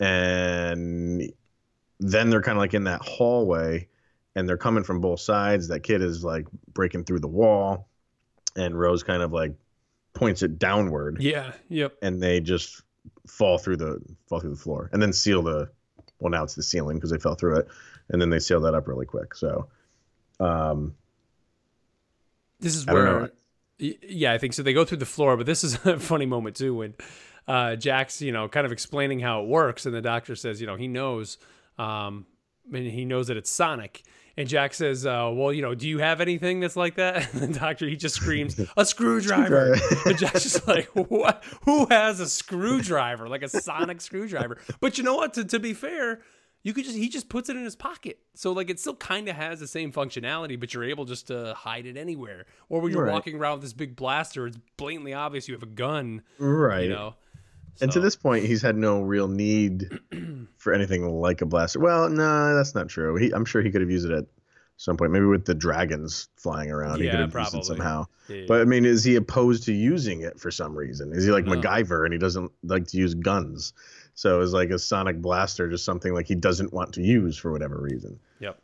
[0.00, 1.32] and
[2.02, 3.86] then they're kind of like in that hallway
[4.34, 7.86] and they're coming from both sides that kid is like breaking through the wall
[8.56, 9.52] and rose kind of like
[10.14, 11.52] points it downward Yeah.
[11.68, 11.96] Yep.
[12.00, 12.82] and they just
[13.26, 15.68] fall through the fall through the floor and then seal the
[16.20, 17.68] well now it's the ceiling because they fell through it
[18.08, 19.68] and then they seal that up really quick so
[20.40, 20.94] um
[22.60, 23.30] This is where,
[23.80, 24.62] yeah, I think so.
[24.62, 26.94] They go through the floor, but this is a funny moment too when
[27.48, 30.66] uh, Jack's, you know, kind of explaining how it works, and the doctor says, you
[30.66, 31.38] know, he knows,
[31.78, 32.26] um,
[32.72, 34.02] and he knows that it's Sonic.
[34.36, 37.52] And Jack says, uh, "Well, you know, do you have anything that's like that?" And
[37.54, 41.44] the doctor he just screams, "A screwdriver!" and Jack's just like, "What?
[41.64, 43.28] Who has a screwdriver?
[43.28, 45.34] Like a sonic screwdriver?" But you know what?
[45.34, 46.20] To, to be fair,
[46.62, 49.28] you could just he just puts it in his pocket, so like it still kind
[49.28, 52.46] of has the same functionality, but you're able just to hide it anywhere.
[52.68, 53.12] Or when you're Right.
[53.12, 56.22] walking around with this big blaster, it's blatantly obvious you have a gun.
[56.38, 57.14] right You know.
[57.80, 59.88] and to this point he's had no real need
[60.58, 63.80] for anything like a blaster well no that's not true he, i'm sure he could
[63.80, 64.26] have used it at
[64.76, 67.58] some point maybe with the dragons flying around he Yeah, could have probably.
[67.58, 68.44] used it somehow yeah.
[68.46, 71.12] But I mean, is he opposed to using it for some reason?
[71.12, 71.56] Is he like No.
[71.56, 73.72] MacGyver and he doesn't like to use guns?
[74.20, 77.50] So is like a sonic blaster just something like he doesn't want to use for
[77.52, 78.20] whatever reason?
[78.40, 78.60] Yep.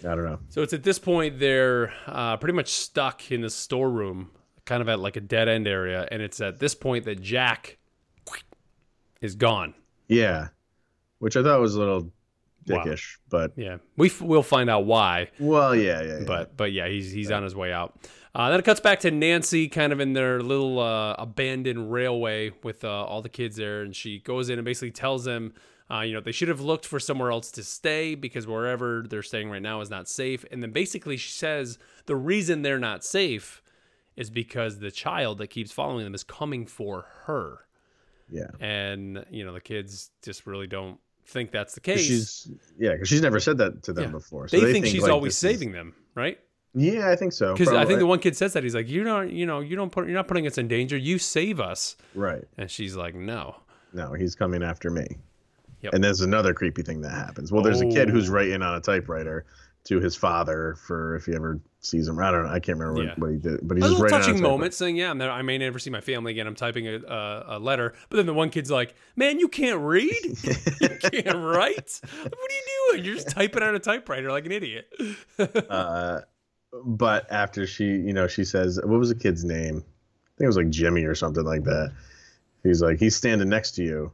[0.00, 0.38] I don't know.
[0.50, 4.30] So it's at this point they're uh, pretty much stuck in the storeroom,
[4.66, 7.78] kind of at like a dead end area, and it's at this point that Jack
[9.22, 9.72] is gone.
[10.06, 10.48] Yeah,
[11.18, 12.12] which I thought was a little
[12.68, 12.84] Wow.
[13.30, 16.24] but Yeah, we f- we'll find out why, well, yeah, yeah, yeah.
[16.26, 17.98] but but yeah, he's he's on his way out.
[18.34, 22.50] Uh, then it cuts back to Nancy, kind of in their little uh, abandoned railway
[22.64, 25.52] with uh, all the kids there, and she goes in and basically tells them,
[25.88, 29.22] uh, you know, they should have looked for somewhere else to stay because wherever they're
[29.22, 30.44] staying right now is not safe.
[30.50, 33.62] And then basically she says the reason they're not safe
[34.16, 37.66] is because the child that keeps following them is coming for her,
[38.30, 38.48] yeah.
[38.60, 42.00] and you know the kids just really don't think that's the case.
[42.00, 44.10] She's yeah, because she's never said that to them Yeah.
[44.10, 44.48] before.
[44.48, 46.38] So they, think, she's like, always this is- saving them, right?
[46.76, 47.52] Yeah, I think so.
[47.54, 49.76] Because I think the one kid says that he's like, "You don't, you know, you
[49.76, 50.96] don't put, you're not putting us in danger.
[50.96, 52.42] You save us." right.
[52.58, 53.56] And she's like, "No."
[53.92, 55.06] No, he's coming after me.
[55.82, 55.94] Yep.
[55.94, 57.52] And there's another creepy thing that happens.
[57.52, 58.32] Well, there's a kid who's Oh.
[58.32, 59.44] writing on a typewriter
[59.84, 62.18] to his father for if he ever sees him.
[62.18, 62.48] I don't know.
[62.50, 63.08] I can't remember Yeah.
[63.10, 65.18] what, what he did, but A he's just little a touching moment, saying, "Yeah, I'm
[65.18, 66.46] never, I may never see my family again.
[66.46, 69.80] I'm typing a, a, a letter." But then the one kid's like, "Man, you can't
[69.80, 70.24] read.
[70.80, 72.00] you can't write.
[72.22, 73.04] What are you doing?
[73.04, 74.86] You're just typing on a typewriter like an idiot."
[75.68, 76.20] Uh,
[76.84, 79.76] but after she, you know, she says, what was the kid's name?
[79.76, 81.92] I think it was like Jimmy or something like that.
[82.64, 84.10] He's like, he's standing next to you,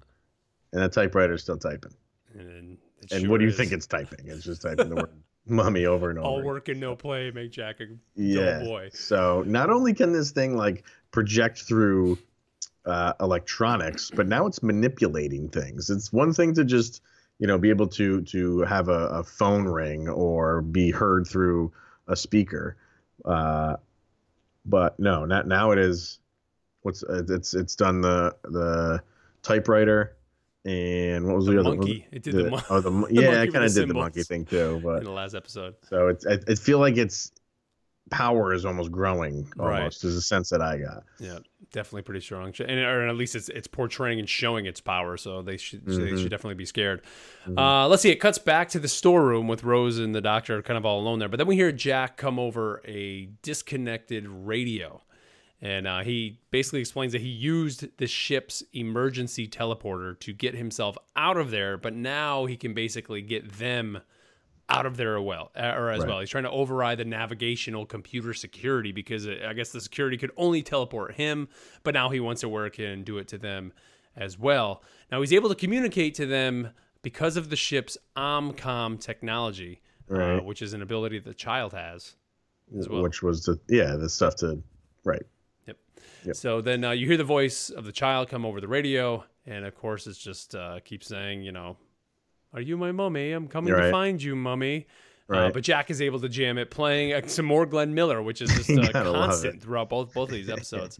[0.72, 1.94] and that typewriter's still typing.
[2.34, 2.76] and
[3.12, 3.56] And sure what do you is.
[3.56, 4.26] think it's typing?
[4.26, 5.10] It's just typing the word
[5.46, 6.28] "mummy" over and over.
[6.28, 8.58] All work and no play make Jack a yeah.
[8.58, 8.90] dull boy.
[8.92, 12.18] So not only can this thing like project through
[12.84, 15.90] uh, electronics, but now it's manipulating things.
[15.90, 17.02] It's one thing to just
[17.38, 21.72] you know be able to to have a, a phone ring or be heard through
[22.06, 22.76] a speaker,
[23.24, 23.76] uh,
[24.64, 26.18] but no, not now it is.
[26.82, 29.02] What's uh, it's it's done the the
[29.42, 30.10] typefiter
[30.64, 32.06] and what was the, The other monkey.
[32.12, 33.94] It did the, the mon- oh the, the yeah monkey I kind of did the
[33.94, 35.74] monkey thing too but in the last episode.
[35.88, 37.32] so it's I, I feel like it's
[38.10, 39.78] power is almost growing Right.
[39.78, 41.04] almost is a sense that I got.
[41.20, 41.38] Yeah,
[41.72, 45.16] definitely pretty strong, and or at least it's it's portraying and showing its power.
[45.16, 47.02] So they should so they should definitely be scared.
[47.56, 48.10] Uh, let's see.
[48.10, 51.20] It cuts back to the storeroom with Rose and the doctor kind of all alone
[51.20, 51.28] there.
[51.28, 55.02] But then we hear Jack come over a disconnected radio,
[55.62, 60.96] and uh, he basically explains that he used the ship's emergency teleporter to get himself
[61.16, 61.76] out of there.
[61.76, 64.00] But now he can basically get them
[64.70, 66.08] out of there as well, uh, or as Right.
[66.08, 66.20] well.
[66.20, 70.30] He's trying to override the navigational computer security because uh, I guess the security could
[70.36, 71.48] only teleport him,
[71.82, 73.72] but now he wants to work and do it to them
[74.16, 74.82] as well.
[75.10, 76.70] Now he's able to communicate to them
[77.02, 82.14] because of the ship's Omcom technology, uh, which is an ability that the child has.
[82.78, 83.02] As well.
[83.02, 84.62] Which was the yeah the stuff to
[85.04, 85.22] right.
[86.24, 86.36] Yep.
[86.36, 89.64] So then uh, you hear the voice of the child come over the radio, and
[89.64, 91.76] of course it's just uh, keeps saying, you know,
[92.52, 93.32] "Are you my mummy?
[93.32, 94.86] I'm coming to find you, mummy."
[95.28, 98.42] Uh, but Jack is able to jam it, playing uh, some more Glenn Miller, which
[98.42, 100.98] is just uh, constant throughout both both of these episodes.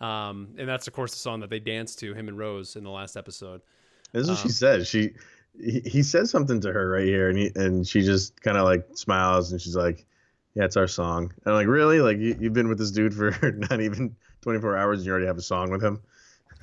[0.00, 2.84] um, and that's of course the song that they danced to, him and Rose, in
[2.84, 3.60] the last episode.
[4.12, 4.88] This is what she Um, says.
[4.88, 5.10] She
[5.60, 8.64] he, he says something to her right here, and he and she just kind of
[8.64, 10.06] like smiles, and she's like,
[10.54, 12.00] "Yeah, it's our song." And I'm like, "Really?
[12.00, 13.32] Like you, you've been with this dude for
[13.70, 16.00] not even 24 hours, and you already have a song with him?"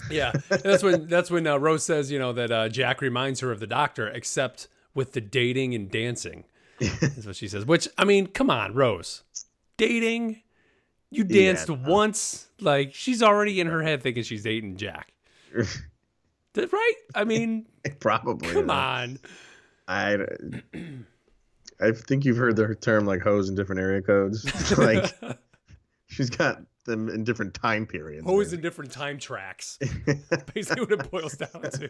[0.10, 3.40] Yeah, and that's when that's when uh, Rose says, you know, that uh, Jack reminds
[3.42, 6.46] her of the Doctor, except with the dating and dancing.
[6.80, 7.66] is what she says.
[7.66, 9.24] Which I mean, come on, Rose,
[9.78, 10.42] dating.
[11.12, 11.80] You Yeah, danced no.
[11.86, 15.12] once, like she's already in her head thinking she's dating Jack.
[16.56, 16.94] Right?
[17.16, 17.68] I mean,
[18.00, 18.52] Probably.
[18.52, 19.20] come on.
[19.88, 20.18] I
[21.82, 24.46] I think you've heard the term like hose in different area codes.
[24.78, 25.14] like
[26.08, 28.26] she's got them in different time periods.
[28.26, 29.78] Hose in different time tracks.
[30.54, 31.90] Basically, what it boils down to.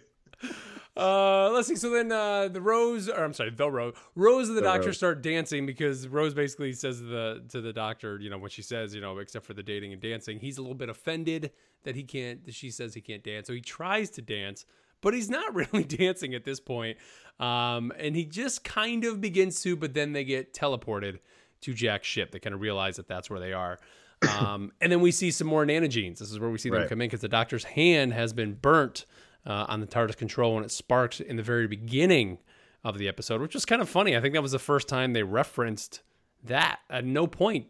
[0.97, 1.75] Uh, let's see.
[1.75, 4.87] So then, uh, the Rose, or I'm sorry, the Rose, Rose and the, The doctor
[4.87, 4.97] Rose.
[4.97, 8.61] start dancing because Rose basically says to the to the doctor, you know, when she
[8.61, 11.51] says, you know, except for the dating and dancing, he's a little bit offended
[11.83, 12.45] that he can't.
[12.45, 14.65] That she says he can't dance, so he tries to dance,
[15.01, 16.97] but he's not really dancing at this point.
[17.39, 21.19] Um, and he just kind of begins to, but then they get teleported
[21.61, 22.31] to Jack's ship.
[22.31, 23.79] They kind of realize that that's where they are.
[24.27, 26.19] Um, and then we see some more nanogenes.
[26.19, 26.89] This is where we see them Right.
[26.89, 29.05] come in because the doctor's hand has been burnt
[29.45, 32.39] uh, on the TARDIS control when it sparked in the very beginning
[32.83, 34.15] of the episode, which was kind of funny.
[34.17, 36.01] I think that was the first time they referenced
[36.43, 36.79] that.
[36.89, 37.67] At no point,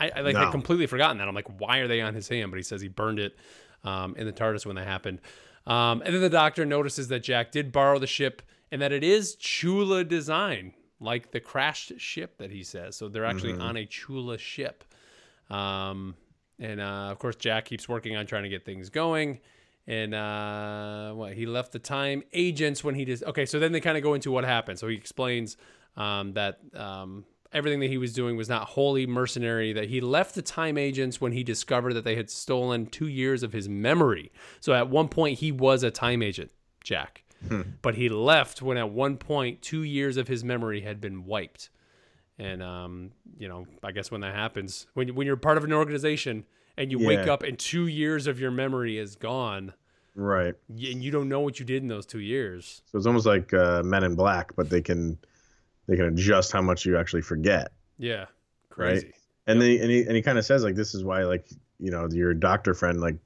[0.00, 0.50] I, I like No.
[0.50, 1.28] completely forgotten that.
[1.28, 2.50] I'm like, why are they on his hand?
[2.50, 3.36] But he says he burned it
[3.84, 5.20] um, in the TARDIS when that happened.
[5.66, 9.04] Um, and then the doctor notices that Jack did borrow the ship and that it
[9.04, 12.96] is Chula design, like the crashed ship that he says.
[12.96, 14.84] So they're actually on a Chula ship.
[15.50, 16.14] Um,
[16.58, 19.40] and uh, of course, Jack keeps working on trying to get things going.
[19.86, 23.22] And uh, what he left the time agents when he does.
[23.22, 24.78] Okay, so then they kind of go into what happened.
[24.78, 25.58] So he explains
[25.96, 29.74] um, that um, everything that he was doing was not wholly mercenary.
[29.74, 33.42] That he left the time agents when he discovered that they had stolen two years
[33.42, 34.32] of his memory.
[34.60, 36.50] So at one point he was a time agent,
[36.82, 37.24] Jack,
[37.82, 41.68] but he left when at one point two years of his memory had been wiped.
[42.38, 45.72] And um, you know, I guess when that happens, when when you're part of an
[45.72, 46.44] organization
[46.76, 49.72] and you wake up and two years of your memory is gone,
[50.16, 50.54] Right.
[50.68, 52.82] and you don't know what you did in those two years.
[52.86, 55.16] So it's almost like uh, Men in Black, but they can
[55.86, 57.70] they can adjust how much you actually forget.
[57.98, 58.26] Yeah,
[58.68, 59.12] crazy.
[59.46, 61.46] And they and he and he kind of says like this is why like
[61.78, 63.16] you know your doctor friend like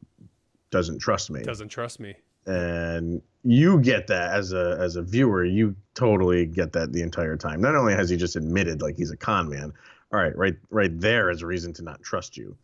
[0.71, 1.43] doesn't trust me.
[1.43, 2.15] Doesn't trust me.
[2.45, 7.37] and you get that as a as a viewer you totally get that the entire
[7.37, 7.61] time.
[7.61, 9.73] Not only has he just admitted like he's a con man
[10.13, 12.57] all right right right there is a reason to not trust you.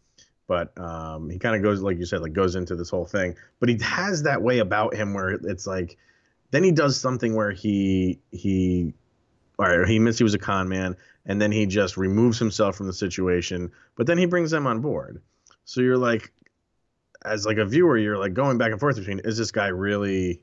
[0.47, 3.37] But um he kind of goes like you said like goes into this whole thing.
[3.61, 5.97] But he has that way about him where it's like
[6.51, 8.93] then he does something where he he
[9.59, 12.77] all right he admits he was a con man and then he just removes himself
[12.77, 15.23] from the situation but then he brings them on board.
[15.65, 16.33] So you're like
[17.25, 20.43] as like a viewer, you're like going back and forth between is this guy really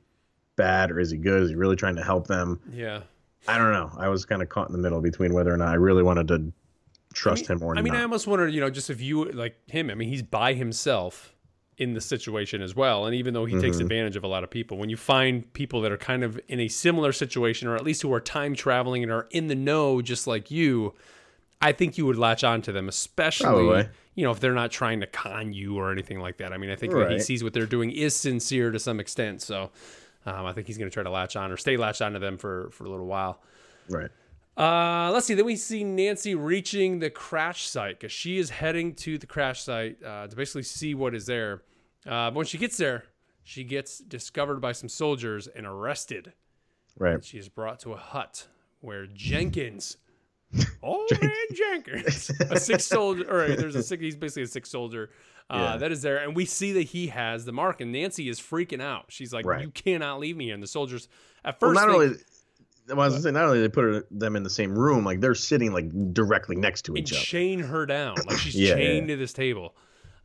[0.62, 1.44] bad or is he good?
[1.44, 2.60] Is he really trying to help them?
[2.72, 3.02] Yeah.
[3.48, 3.92] I don't know.
[3.98, 6.28] I was kind of caught in the middle between whether or not I really wanted
[6.30, 6.52] to
[7.14, 7.80] trust him or not.
[7.80, 7.96] I mean.
[7.96, 9.90] I almost wonder, you know, just if you like him.
[9.90, 11.34] I mean, he's by himself
[11.78, 13.82] in the situation as well, and even though he takes Mhm.
[13.82, 16.60] advantage of a lot of people, when you find people that are kind of in
[16.60, 20.00] a similar situation, or at least who are time traveling and are in the know,
[20.02, 20.94] just like you,
[21.60, 23.88] I think you would latch on to them, especially Probably.
[24.14, 26.54] you know if they're not trying to con you or anything like that.
[26.54, 29.42] I mean, I think that he sees what they're doing is sincere to some extent,
[29.42, 29.72] so.
[30.26, 32.38] Um, I think he's going to try to latch on or stay latched onto them
[32.38, 33.42] for, for a little while.
[33.90, 34.10] right.
[34.58, 35.34] Uh, let's see.
[35.34, 39.64] Then we see Nancy reaching the crash site because she is heading to the crash
[39.64, 41.64] site uh, to basically see what is there.
[42.06, 43.06] Uh, but when she gets there,
[43.44, 46.34] she gets discovered by some soldiers and arrested.
[47.00, 47.24] Right.
[47.24, 48.48] She is brought to a hut
[48.82, 49.98] where Jenkins,
[50.84, 54.02] old man Jenkins, a six soldier, or there's a six.
[54.02, 55.10] He's basically a six soldier.
[55.50, 55.78] Uh, Yeah.
[55.78, 57.82] That is there, and we see that he has the mark.
[57.82, 59.06] And Nancy is freaking out.
[59.10, 59.62] She's like, Right.
[59.62, 61.08] "You cannot leave me here." And the soldiers,
[61.44, 62.18] at Well, first, not think- only
[62.90, 65.06] well, I was gonna say not only they put her- them in the same room,
[65.06, 67.22] like they're sitting like directly next to each other.
[67.22, 68.16] chain her down.
[68.28, 69.16] Like she's Yeah, chained yeah.
[69.16, 69.76] to this table.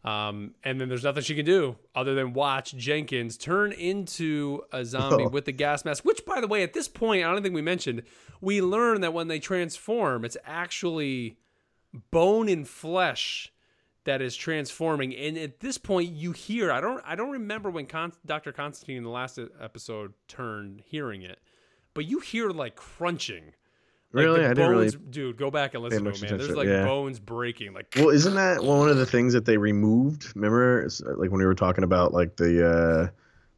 [0.07, 4.85] Um, and then there's nothing she can do other than watch Jenkins turn into a
[4.85, 5.29] zombie Oh.
[5.33, 6.05] with the gas mask.
[6.05, 8.03] Which, by the way, at this point, I don't think we mentioned,
[8.41, 11.39] we learn that when they transform, it's actually
[12.13, 13.53] bone and flesh
[14.05, 15.13] that is transforming.
[15.17, 18.53] And at this point, you hear I don't I don't remember when Con- Dr.
[18.53, 21.41] Constantine in the last episode turned hearing it,
[21.95, 23.55] but you hear like crunching.
[24.13, 24.41] Like Really?
[24.41, 25.37] the I didn't really dude.
[25.37, 26.39] Go back and listen to it, man.
[26.39, 26.85] There's like yeah.
[26.85, 27.73] bones breaking.
[27.75, 30.33] Like, Well, isn't that one of the things that they removed?
[30.35, 33.09] Remember, It's, uh, like when we were talking about like the uh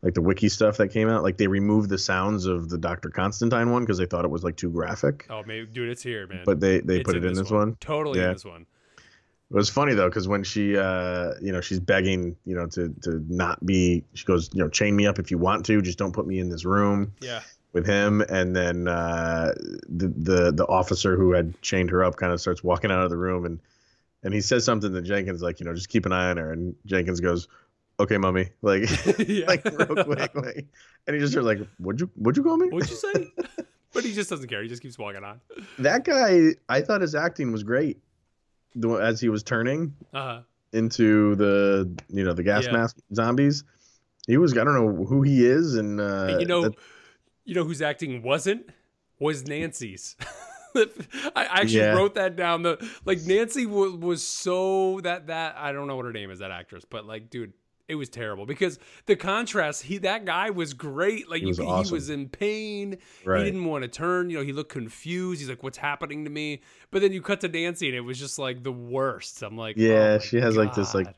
[0.03, 3.11] like the wiki stuff that came out, like they removed the sounds of the Dr.
[3.11, 5.27] Constantine one because they thought it was like too graphic.
[5.29, 6.43] oh, maybe, dude, it's here, man.
[6.45, 7.77] But they they It's put it in this one.
[7.81, 8.33] Totally in Yeah.
[8.33, 8.67] this one.
[9.51, 12.95] It was funny though because when she, uh, you know, she's begging, you know, to
[13.03, 14.05] to not be.
[14.15, 16.39] She goes, you know, chain me up if you want to, just don't put me
[16.39, 17.41] in this room Yeah.
[17.73, 18.21] With him.
[18.29, 19.53] And then uh,
[19.89, 23.11] the the the officer who had chained her up kind of starts walking out of
[23.11, 23.61] the room, and
[24.23, 26.53] and he says something to Jenkins like, you know, just keep an eye on her.
[26.53, 27.47] And Jenkins goes,
[28.01, 28.83] okay, mummy, like
[29.47, 30.67] like real quick, like,
[31.07, 32.69] and he just starts like, what'd you what'd you call me?
[32.71, 33.33] What'd you say?
[33.93, 34.63] but he just doesn't care.
[34.63, 35.41] He just keeps walking on.
[35.79, 37.99] That guy, I thought his acting was great.
[39.01, 40.41] As he was turning, Uh huh.
[40.73, 42.73] into the you know the gas Yeah.
[42.73, 43.65] mask zombies
[44.27, 44.53] He was.
[44.57, 46.75] I don't know who he is, and uh, you know, that-
[47.49, 48.69] you know whose acting wasn't
[49.19, 50.17] was Nancy's.
[50.77, 51.95] I actually Yeah.
[51.95, 52.63] wrote that down.
[52.63, 56.39] The like Nancy was, was so that that I don't know what her name is
[56.41, 57.53] that actress, but like, dude,
[57.89, 59.83] it was terrible because the contrast.
[59.83, 61.29] He that guy was great.
[61.31, 61.87] Like He was you, awesome.
[61.89, 62.99] he was in pain.
[63.25, 63.39] Right.
[63.39, 64.29] He didn't want to turn.
[64.29, 65.41] You know, he looked confused.
[65.41, 68.19] He's like, "What's happening to me?" But then you cut to Nancy, and it was
[68.19, 69.43] just like the worst.
[69.43, 71.15] I'm like, Yeah, oh she has, like, this, like, God.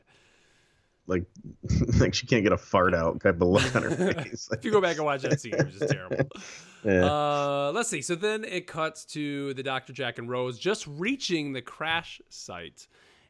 [1.07, 1.23] Like
[1.99, 4.49] like she can't get a fart out type of look on her face.
[4.51, 6.17] if you go back and watch that scene, it was just terrible.
[6.83, 7.05] Yeah.
[7.05, 8.01] Uh, let's see.
[8.01, 9.93] So then it cuts to the Dr.
[9.93, 12.87] Jack and Rose just reaching the crash site.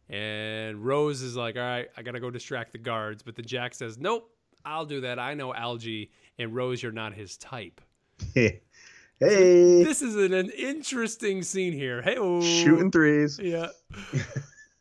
[0.09, 3.23] And Rose is like, all right, I got to go distract the guards.
[3.23, 5.19] But the Jack says, nope, I'll do that.
[5.19, 6.11] I know Algie.
[6.39, 7.81] And Rose, you're not his type.
[8.33, 8.61] hey,
[9.19, 12.01] This is an, an interesting scene here.
[12.01, 13.37] Hey, shooting threes.
[13.37, 13.67] Yeah.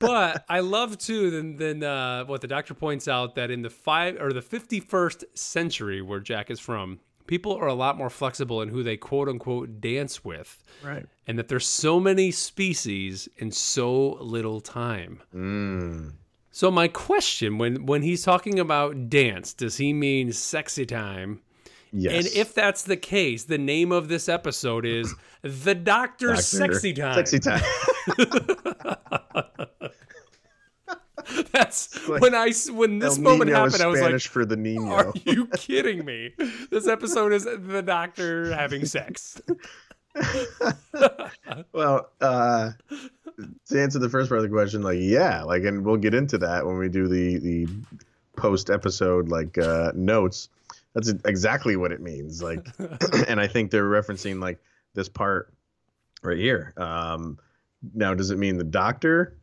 [0.00, 1.30] But I love too.
[1.30, 5.24] Then, then uh, what the doctor points out that in the five or the fifty-first
[5.34, 9.28] century, where Jack is from, people are a lot more flexible in who they quote
[9.28, 11.06] unquote dance with, Right.
[11.26, 15.22] and that there's so many species in so little time.
[15.34, 16.12] Mm.
[16.50, 21.40] So my question, when when he's talking about dance, does he mean sexy time?
[21.92, 22.12] Yes.
[22.26, 26.92] And if that's the case, the name of this episode is The Doctor's Doctor, Sexy
[26.92, 27.14] Time.
[27.14, 27.62] Sexy time.
[31.52, 34.90] That's like I when this El moment Nino happened, I was like, for the Nino.
[34.90, 36.34] "Are you kidding me?"
[36.70, 39.40] This episode is the doctor having sex.
[41.72, 42.72] Well, uh,
[43.68, 46.36] to answer the first part of the question, like, yeah, like, and we'll get into
[46.38, 47.68] that when we do the the
[48.36, 50.48] post episode like uh, notes.
[50.94, 52.42] That's exactly what it means.
[52.42, 52.66] Like,
[53.28, 54.58] and I think they're referencing like
[54.94, 55.52] this part
[56.22, 56.74] right here.
[56.76, 57.38] Um,
[57.94, 59.36] now, does it mean the doctor?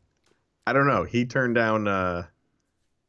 [0.68, 1.04] I don't know.
[1.06, 2.26] He turned down uh,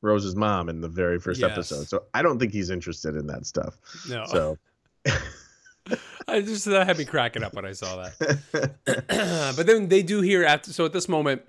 [0.00, 1.50] Rose's mom in the very first Yes.
[1.50, 3.76] episode, so I don't think he's interested in that stuff.
[4.08, 4.58] No, So,
[6.28, 8.74] I just that had me cracking up when I saw that.
[9.56, 10.72] but then they do hear after.
[10.72, 11.42] So at this moment,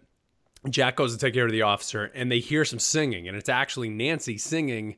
[0.69, 3.49] Jack goes to take care of the officer, and they hear some singing, and it's
[3.49, 4.95] actually Nancy singing,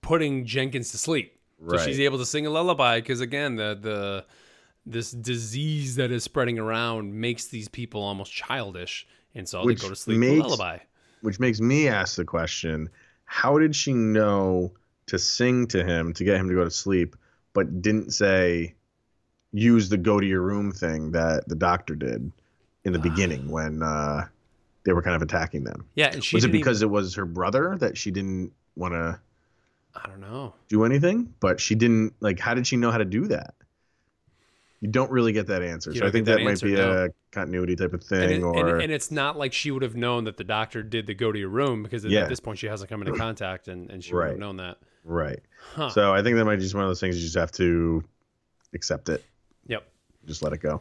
[0.00, 1.38] putting Jenkins to sleep.
[1.68, 4.24] So she's able to sing a lullaby because again, the the
[4.84, 9.86] this disease that is spreading around makes these people almost childish, and so Which they
[9.86, 10.78] go to sleep makes- with a lullaby.
[11.22, 12.88] which makes me ask the question
[13.24, 14.72] how did she know
[15.06, 17.16] to sing to him to get him to go to sleep
[17.54, 18.74] but didn't say
[19.52, 22.30] use the go to your room thing that the doctor did
[22.84, 24.26] in the beginning when uh,
[24.84, 26.90] they were kind of attacking them Yeah, and she was it didn't even- because it
[26.90, 29.18] was her brother that she didn't want to
[29.94, 30.54] I don't know.
[30.68, 33.54] do anything but she didn't like how did she know how to do that
[34.82, 37.04] you don't really get that answer You so i think that, might answer, be no.
[37.04, 39.82] a continuity type of And, thing it- or and, and it's not like she would
[39.82, 42.58] have known that the doctor did the go to your room because at this point
[42.58, 44.76] she hasn't come into contact and, and she would have known that.
[45.04, 45.40] right
[45.74, 45.88] Huh.
[45.90, 48.02] So I think that might be just one of those things you just have to
[48.74, 49.24] accept it,
[49.66, 49.86] yep.
[50.26, 50.80] just let it go.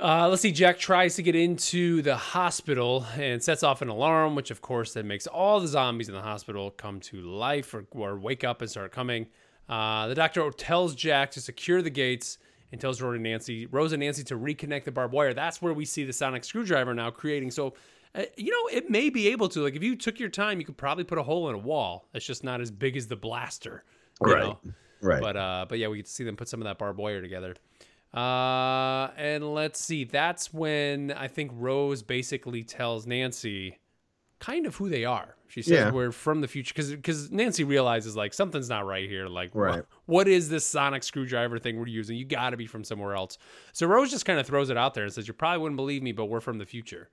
[0.00, 0.50] Uh, let's see.
[0.50, 4.92] Jack tries to get into the hospital and sets off an alarm, which of course
[4.94, 8.60] then makes all the zombies in the hospital come to life or, or wake up
[8.60, 9.26] and start coming.
[9.68, 12.38] Uh, the doctor tells Jack to secure the gates
[12.74, 15.32] and tells Rose and Nancy, Rose and Nancy to reconnect the barbed wire.
[15.32, 17.52] That's where we see the sonic screwdriver now creating.
[17.52, 17.74] So,
[18.16, 19.62] uh, you know, it may be able to.
[19.62, 22.08] Like, if you took your time, you could probably put a hole in a wall.
[22.14, 23.84] It's just not as big as the blaster.
[24.26, 24.42] you Right.
[24.42, 24.58] know?
[25.00, 25.22] Right.
[25.22, 27.22] But uh, but yeah, we get to see them put some of that barbed wire
[27.22, 27.54] together.
[28.12, 30.02] Uh, and let's see.
[30.02, 33.78] That's when I think Rose basically tells Nancy
[34.40, 35.33] kind of who they are.
[35.54, 35.90] She says Yeah.
[35.92, 39.28] we're from the future because because Nancy realizes like something's not right here.
[39.28, 39.84] Like Right.
[40.06, 42.16] what is this sonic screwdriver thing we're using?
[42.16, 43.38] You got to be from somewhere else.
[43.72, 46.02] So Rose just kind of throws it out there and says, "You probably wouldn't believe
[46.02, 47.08] me, but we're from the future."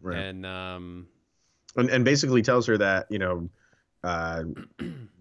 [0.00, 0.16] Right.
[0.16, 1.08] And um,
[1.74, 3.48] and, and basically tells her that you know
[4.04, 4.44] uh,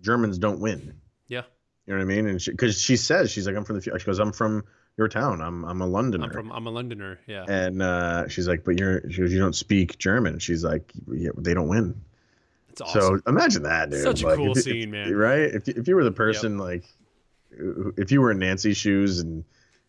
[0.02, 0.94] Germans don't win.
[1.28, 1.42] yeah,
[1.88, 2.28] You know what I mean?
[2.28, 3.98] And because she, says she's like I'm from the future.
[3.98, 4.66] She goes I'm from
[5.00, 5.42] your town.
[5.42, 6.26] I'm I'm a Londoner.
[6.26, 7.20] I'm from I'm a Londoner.
[7.26, 10.38] Yeah, and uh, she's like, but you're she goes, you don't speak German.
[10.38, 12.02] She's like, yeah, they don't win.
[12.72, 13.02] It's awesome.
[13.02, 14.02] So imagine that, dude.
[14.04, 15.14] Such a Like, cool if scene, man.
[15.16, 15.42] Right?
[15.42, 16.86] If if you were the person like,
[17.98, 19.44] if you were in Nancy's shoes and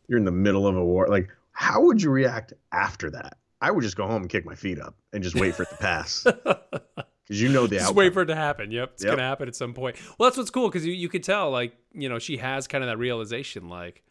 [0.09, 3.37] you're in the middle of a war, like, how would you react after that?
[3.61, 5.69] I would just go home and kick my feet up and just wait for it
[5.71, 7.97] to pass, because you know the Just outcome.
[7.97, 8.73] wait for it to happen.
[8.73, 9.13] Yep, it's Yep.
[9.13, 9.97] gonna happen at some point.
[10.19, 12.83] Well, that's what's cool because you, you could tell, like, you know, she has kind
[12.83, 14.03] of that realization, like,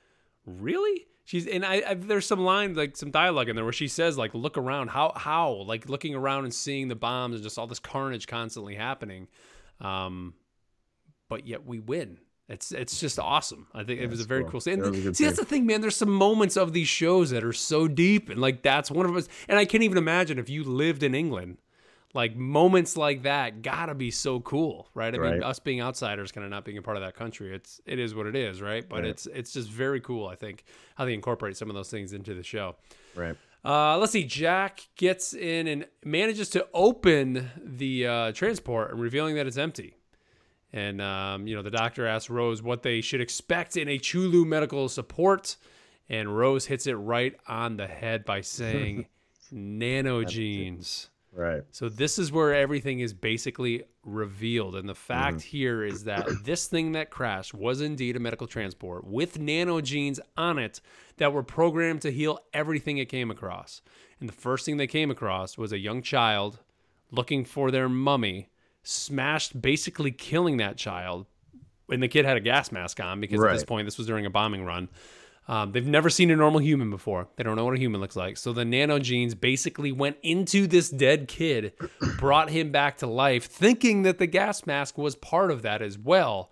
[0.46, 1.06] really?
[1.32, 4.18] She's and I, I there's some lines like some dialogue in there where she says
[4.18, 7.68] like, look around, how how like looking around and seeing the bombs and just all
[7.68, 9.30] this carnage constantly happening,
[9.80, 10.34] um,
[11.30, 12.18] but yet we win.
[12.50, 13.68] It's it's just awesome.
[13.74, 14.52] I think it was a very cool.
[14.52, 14.80] cool scene.
[14.80, 15.80] That was a See, that's the thing, man.
[15.80, 19.16] There's some moments of these shows that are so deep, and like that's one of
[19.16, 19.30] us.
[19.48, 21.60] And I can't even imagine if you lived in England,
[22.14, 25.14] like moments like that gotta be so cool, right?
[25.14, 27.80] I mean, us being outsiders, kind of not being a part of that country, it's
[27.86, 28.88] it is what it is, right?
[28.88, 29.06] But Right.
[29.06, 30.28] it's it's just very cool.
[30.28, 30.64] I think
[30.96, 32.76] how they incorporate some of those things into the show.
[33.16, 33.36] Right.
[33.64, 34.24] Uh, let's see.
[34.24, 39.96] Jack gets in and manages to open the uh, transport and revealing that it's empty.
[40.74, 44.46] And um, you know, the doctor asks Rose what they should expect in a Chula
[44.46, 45.58] medical support,
[46.10, 49.06] and Rose hits it right on the head by saying,
[49.54, 51.64] "Nanogenes." Right.
[51.72, 54.76] So this is where everything is basically revealed.
[54.76, 55.48] And the fact Mm-hmm.
[55.48, 60.60] here is that this thing that crashed was indeed a medical transport with nanogenes on
[60.60, 60.82] it
[61.18, 63.82] that were programmed to heal everything it came across.
[64.20, 66.60] And the first thing they came across was a young child
[67.12, 68.50] looking for their mummy,
[68.84, 71.28] smashed, basically killing that child.
[71.90, 74.26] And the kid had a gas mask on because at this point, this was during
[74.26, 74.90] a bombing run.
[75.48, 77.28] Um, they've never seen a normal human before.
[77.36, 78.38] They don't know what a human looks like.
[78.38, 81.74] So the nanogenes basically went into this dead kid,
[82.18, 85.98] brought him back to life, thinking that the gas mask was part of that as
[85.98, 86.52] well.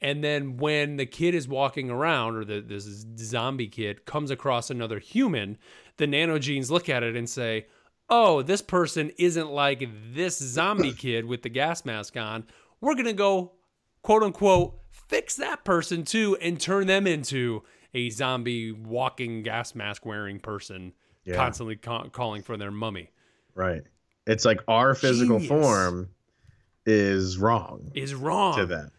[0.00, 2.84] And then when the kid is walking around, or the, this
[3.18, 5.58] zombie kid comes across another human,
[5.96, 7.66] the nanogenes look at it and say,
[8.08, 12.44] oh, this person isn't like this zombie kid with the gas mask on.
[12.80, 13.52] We're going to go,
[14.02, 17.64] quote unquote, fix that person too and turn them into
[17.94, 20.92] a zombie walking gas mask wearing person
[21.24, 21.34] Yeah.
[21.36, 23.10] constantly ca- calling for their mummy
[23.54, 23.82] Right.
[24.26, 25.48] It's like our physical Genius.
[25.48, 26.08] form
[26.86, 28.56] is wrong is wrong.
[28.56, 28.90] to them.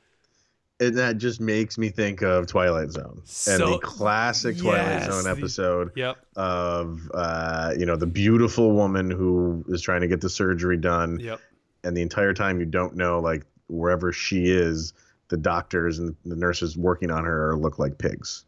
[0.81, 5.23] And that just makes me think of Twilight Zone and the classic Twilight Yes, Zone
[5.25, 6.17] the- episode Yep.
[6.37, 11.19] of uh, you know the beautiful woman who is trying to get the surgery done,
[11.19, 11.39] Yep.
[11.83, 14.93] and the entire time you don't know like wherever she is,
[15.27, 18.45] the doctors and the nurses working on her look like pigs.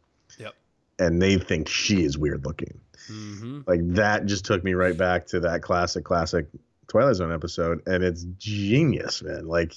[1.02, 2.80] And they think she is weird looking.
[3.08, 6.48] hmm Like that just took me right back to that classic, classic
[6.88, 9.48] Twilight Zone episode, and it's genius, man.
[9.48, 9.74] Like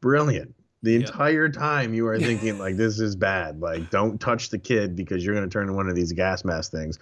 [0.00, 0.54] brilliant.
[0.82, 0.98] The Yeah.
[1.00, 3.60] entire time you are thinking like this is bad.
[3.60, 6.70] Like don't touch the kid because you're gonna turn into one of these gas mask
[6.70, 6.98] things.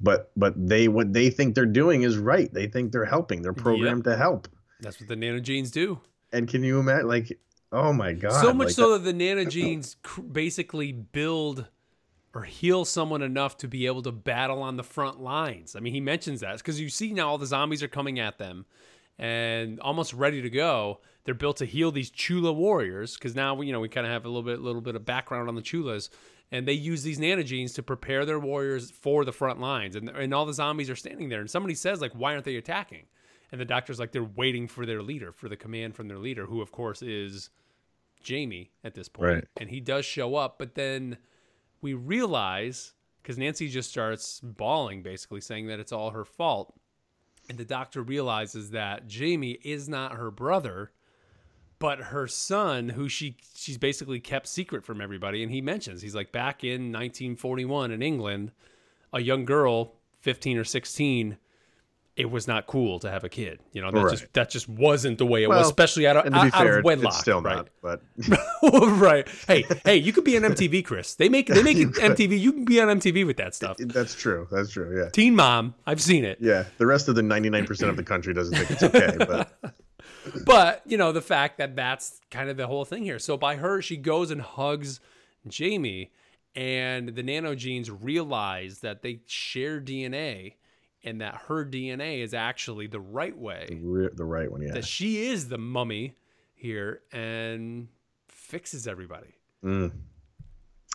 [0.00, 2.52] But but they what they think they're doing is right.
[2.52, 3.42] They think they're helping.
[3.42, 4.48] They're programmed to help.
[4.80, 6.00] That's what the nanogenes do.
[6.32, 7.38] And can you imagine like
[7.72, 8.40] oh my god.
[8.40, 11.66] so much like, so that the nanogenes cr- basically build
[12.38, 15.74] or heal someone enough to be able to battle on the front lines.
[15.74, 18.38] I mean, he mentions that because you see now all the zombies are coming at
[18.38, 18.64] them
[19.18, 21.00] and almost ready to go.
[21.24, 24.24] They're built to heal these Chula warriors because now you know we kind of have
[24.24, 26.10] a little bit, little bit of background on the Chulas,
[26.52, 29.96] and they use these nanogenes to prepare their warriors for the front lines.
[29.96, 32.56] And and all the zombies are standing there, and somebody says like, "Why aren't they
[32.56, 33.06] attacking?"
[33.50, 36.46] And the doctor's like, "They're waiting for their leader, for the command from their leader,
[36.46, 37.50] who of course is
[38.22, 39.28] Jamie at this point.
[39.28, 39.44] Right.
[39.56, 41.18] And he does show up, but then
[41.80, 46.74] we realize because Nancy just starts bawling, basically saying that it's all her fault.
[47.48, 50.92] And the doctor realizes that Jamie is not her brother,
[51.78, 55.42] but her son, who she she's basically kept secret from everybody.
[55.42, 58.52] And he mentions he's like back in 1941 in England,
[59.12, 61.38] a young girl, 15 or 16.
[62.18, 63.92] It was not cool to have a kid, you know.
[63.92, 64.10] That Right.
[64.10, 66.46] just that just wasn't the way it Well, was, especially out of, and to be
[66.48, 67.12] out, fair, of wedlock.
[67.14, 67.56] still right?
[67.56, 67.68] not.
[67.80, 68.02] But
[68.98, 69.26] right.
[69.46, 71.14] Hey, hey, you could be on MTV, Chris.
[71.14, 72.38] They make they make it MTV.
[72.40, 73.76] You can be on MTV with that stuff.
[73.78, 74.48] that's true.
[74.50, 75.00] That's true.
[75.00, 75.10] Yeah.
[75.10, 76.38] Teen Mom, I've seen it.
[76.40, 76.64] Yeah.
[76.78, 79.16] The rest of the 99% of the country doesn't think it's okay.
[79.18, 79.52] But
[80.44, 83.18] But, you know, the fact that that's kind of the whole thing here.
[83.18, 85.00] So by her, she goes and hugs
[85.46, 86.10] Jamie
[86.56, 90.54] and the nanogenes realize that they share DNA
[91.08, 93.66] and that her DNA is actually the right way.
[93.82, 94.72] re- the right one, yeah.
[94.72, 96.14] That she is the mummy
[96.54, 97.88] here and
[98.28, 99.34] fixes everybody.
[99.64, 99.92] Mm.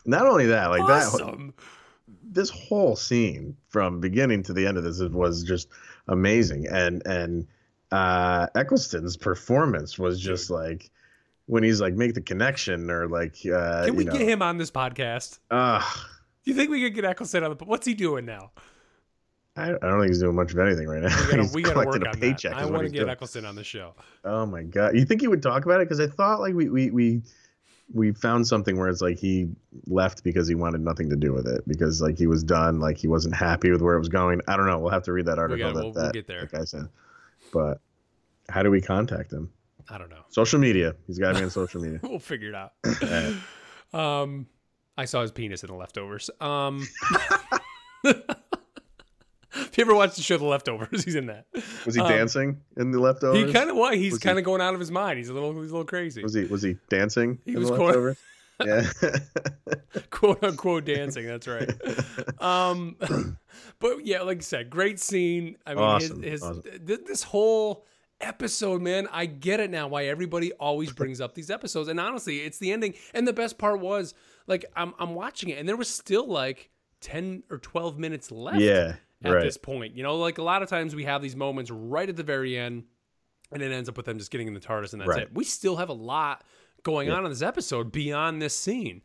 [0.05, 1.53] Not only that, like that,
[2.23, 5.69] this whole scene from beginning to the end of this was just
[6.07, 7.47] amazing, and and
[7.91, 10.89] uh, Eccleston's performance was just like
[11.45, 14.41] when he's like make the connection or like uh, Can we you know, get him
[14.41, 15.39] on this podcast?
[15.51, 15.79] uh,
[16.43, 17.63] Do you think we could get Eccleston on the?
[17.63, 18.51] What's he doing now?
[19.55, 21.15] I, I don't think he's doing much of anything right now.
[21.25, 22.53] We gotta, we gotta work on a paycheck.
[22.53, 22.61] that.
[22.61, 23.09] I want to get doing.
[23.09, 23.93] Eccleston on the show.
[24.25, 24.95] Oh my god!
[24.95, 25.87] You think he would talk about it?
[25.87, 27.21] Because I thought like we we we
[27.93, 29.49] we found something where it's like he
[29.85, 32.97] left because he wanted nothing to do with it because like he was done, like
[32.97, 34.41] he wasn't happy with where it was going.
[34.47, 34.79] I don't know.
[34.79, 36.41] We'll have to read that article gotta- that we'll- we'll get there.
[36.41, 36.89] that guy sent.
[37.51, 37.79] But
[38.49, 39.51] how do we contact him?
[39.89, 40.23] I don't know.
[40.29, 40.95] Social media.
[41.05, 41.99] He's got to be on social media.
[42.03, 42.71] We'll figure it out.
[43.93, 44.47] Um,
[44.97, 46.29] I saw his penis in the leftovers.
[46.39, 46.87] Um,
[49.73, 51.47] if you ever watched the show The Leftovers, he's in that.
[51.85, 53.45] Was he Um, dancing in the leftovers?
[53.47, 53.75] He kind of?
[53.93, 55.17] He's Was he- kind of going out of his mind.
[55.17, 56.23] He's a little, he's a little crazy.
[56.23, 58.17] was he was he dancing He in was leftovers?
[58.65, 58.87] yeah.
[60.11, 61.25] quote unquote dancing.
[61.25, 61.69] That's right.
[62.39, 62.95] Um,
[63.79, 65.57] But yeah, like I said, great scene.
[65.65, 66.63] I mean, Awesome, his, his awesome.
[66.87, 67.85] th- this whole
[68.21, 71.89] episode, man, I get it now why everybody always brings up these episodes.
[71.89, 72.93] And honestly, it's the ending.
[73.13, 74.13] And the best part was
[74.47, 76.69] like I'm I'm watching it, and there was still like
[77.01, 79.43] ten or twelve minutes left Yeah, at right.
[79.43, 79.95] this point.
[79.95, 82.57] You know, like a lot of times we have these moments right at the very
[82.57, 82.83] end,
[83.51, 85.23] and it ends up with them just getting in the TARDIS, and that's Right.
[85.23, 85.29] it.
[85.33, 86.43] We still have a lot
[86.83, 89.01] going on in this episode beyond this scene.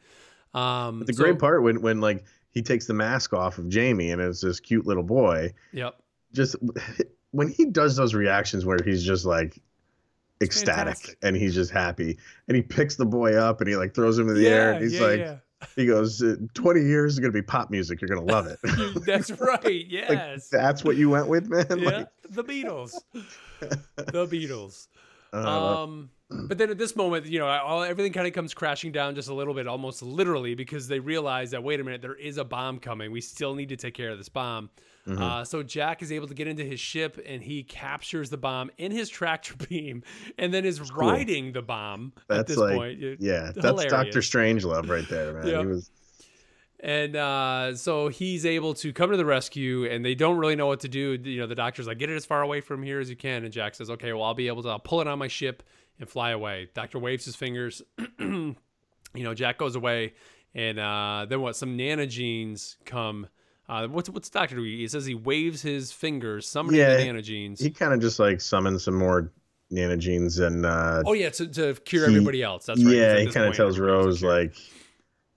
[0.55, 4.11] Um, The so- great part when when like he takes the mask off of Jamie
[4.11, 5.53] and it's this cute little boy.
[5.73, 5.95] Yep.
[6.33, 6.57] Just
[7.31, 9.61] when he does those reactions where he's just like
[10.41, 11.19] ecstatic fantastic.
[11.23, 12.17] and he's just happy
[12.47, 14.83] and he picks the boy up and he like throws him in the air and
[14.83, 15.37] he's yeah, like yeah.
[15.77, 18.59] He goes "Uh, 20 years is gonna be pop music you're gonna love it
[19.07, 19.87] That's right.
[19.89, 20.49] Yes.
[20.49, 21.91] that's what you went with man yeah.
[21.91, 22.95] like the Beatles.
[23.61, 24.87] the Beatles.
[25.33, 28.93] uh, Um, but then at this moment, you know, all everything kind of comes crashing
[28.93, 32.15] down just a little bit, almost literally, because they realize that wait a minute, there
[32.15, 33.11] is a bomb coming.
[33.11, 34.71] We still need to take care of this bomb.
[35.07, 35.23] Mm-hmm.
[35.23, 38.71] Uh, so Jack is able to get into his ship and he captures the bomb
[38.77, 40.03] in his tractor beam,
[40.37, 42.99] and then is riding the bomb at that's this like point.
[43.21, 44.17] Yeah that's dr hilarious.
[44.17, 45.91] Strangelove right there man he was
[46.81, 50.69] And uh, so he's able to come to the rescue, and they don't really know
[50.69, 51.19] what to do.
[51.23, 53.43] You know, the doctor's like, "Get it as far away from here as you can."
[53.45, 54.69] And Jack says, "Okay, well, I'll be able to.
[54.69, 55.65] I'll pull it on my ship
[55.99, 57.83] and fly away." Doctor waves his fingers.
[58.21, 58.55] you
[59.15, 60.15] know, Jack goes away,
[60.55, 61.57] and uh, then what?
[61.57, 63.27] Some nanogenes come.
[63.69, 64.63] Uh, what's what's doctor do?
[64.63, 67.61] He says he waves his fingers, summoning Yeah, the nanogenes.
[67.61, 69.31] he kind of just like summons some more
[69.71, 72.65] nanogenes and uh oh yeah, to, to cure he- everybody else.
[72.67, 72.95] That's right.
[72.95, 74.55] yeah he kind of tells rose like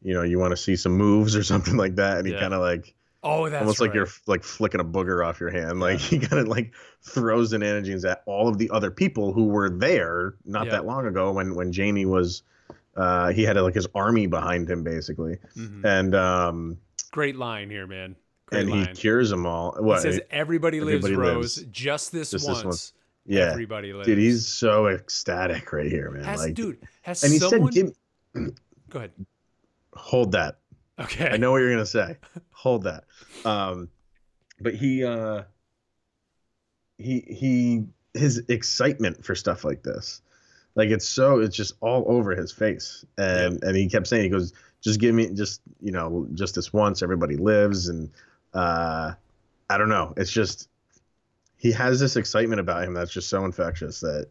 [0.02, 2.40] you know you want to see some moves or something like that and he Yeah.
[2.40, 2.94] kind of like
[3.24, 3.96] "Oh, that's almost like right.
[3.96, 5.80] you're like flicking a booger off your hand.
[5.80, 6.74] Like he kind of like
[7.04, 10.72] throws the nanogenes at all of the other people who were there not Yeah.
[10.74, 12.44] that long ago when when Jamie was
[12.96, 15.38] uh he had like his army behind him basically.
[15.58, 15.86] Mhm.
[15.86, 16.78] And um
[17.12, 18.16] Great line here, man.
[18.48, 18.88] Great and line.
[18.88, 19.74] he cures them all.
[19.78, 20.02] He What?
[20.02, 21.58] says everybody lives, Rose.
[21.58, 21.70] lives.
[21.72, 22.66] Just this Just this once.
[22.66, 22.94] once.
[23.26, 23.52] yeah.
[23.52, 24.08] Everybody lives.
[24.08, 26.24] Dude, he's so ecstatic right here, man.
[26.24, 27.94] has like dude has and he someone said
[28.34, 28.52] give
[28.90, 29.12] go ahead.
[29.96, 30.60] Hold that.
[31.00, 31.30] Okay.
[31.30, 32.18] I know what you're gonna say.
[32.52, 33.06] Hold that.
[33.46, 33.90] Um,
[34.60, 35.44] but he, uh,
[36.98, 40.22] he, he, his excitement for stuff like this,
[40.76, 43.06] like it's so, it's just all over his face.
[43.18, 46.74] And and he kept saying, he goes, just give me, just you know, just this
[46.74, 47.02] once.
[47.02, 48.12] Everybody lives, and
[48.54, 49.14] uh,
[49.70, 50.14] I don't know.
[50.18, 50.70] It's just
[51.58, 54.30] he has this excitement about him that's just so infectious that.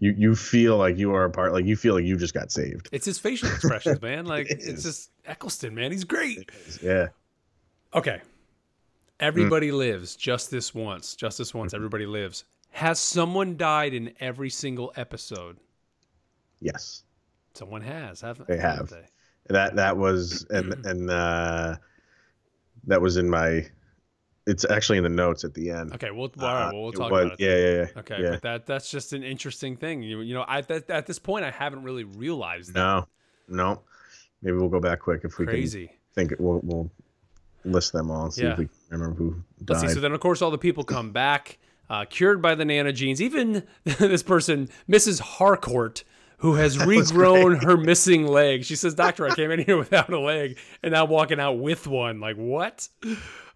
[0.00, 2.52] You, you feel like you are a part like you feel like you just got
[2.52, 4.26] saved It's his facial expressions, man.
[4.34, 5.90] Like It it's just Eccleston, man.
[5.92, 6.50] He's great.
[6.82, 7.08] yeah
[7.94, 8.20] Okay.
[9.20, 11.16] Everybody lives just this once.
[11.16, 11.74] Just this once.
[11.74, 12.44] Everybody lives.
[12.70, 15.56] Has someone died in every single episode?
[16.60, 17.02] yes
[17.54, 19.00] Someone has, haven't They haven't have.
[19.48, 19.54] they?
[19.54, 21.76] that that was and and uh
[22.86, 23.66] that was in my
[24.48, 26.90] it's actually in the notes at the end Okay, we'll all right, Uh, well, we'll
[26.92, 27.44] it talk was- about it.
[27.44, 30.02] yeah yeah yeah Okay, yeah but that that's just an interesting thing.
[30.02, 32.78] You, you know, I that, at this point I haven't really realized that.
[32.80, 33.06] no
[33.48, 33.82] no
[34.42, 35.86] maybe we'll go back quick if we Crazy.
[35.86, 36.90] can think it we'll, we'll
[37.64, 38.52] list them all and see Yeah.
[38.52, 39.94] if we can remember who Let's died see.
[39.94, 41.58] So then, of course, all the people come back,
[41.90, 43.20] uh, cured by the nanogenes.
[43.20, 45.20] Even this person, Mrs.
[45.20, 46.04] Harcourt,
[46.38, 48.64] who has regrown her missing leg.
[48.64, 51.86] She says, "Doctor, I came in here without a leg, and now walking out with
[51.86, 52.20] one.
[52.20, 52.88] Like what?"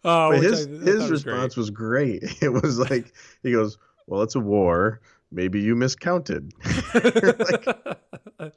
[0.05, 1.33] Oh, but his I- I his thought was great.
[1.33, 5.01] response was great it was like he goes well it's a war
[5.31, 6.53] maybe you miscounted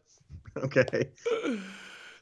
[0.58, 1.10] okay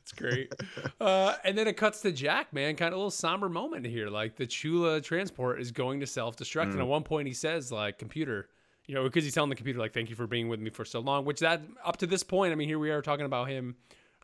[0.01, 0.51] It's great.
[0.99, 2.75] Uh, and then it cuts to Jack, man.
[2.75, 4.09] Kind of a little somber moment here.
[4.09, 6.63] Like the Chula transport is going to self destruct.
[6.63, 6.79] And Mm.
[6.81, 8.49] at one point he says, like, computer,
[8.85, 10.83] you know, because he's telling the computer, like, thank you for being with me for
[10.83, 11.23] so long.
[11.23, 13.75] Which that, up to this point, I mean, here we are talking about him,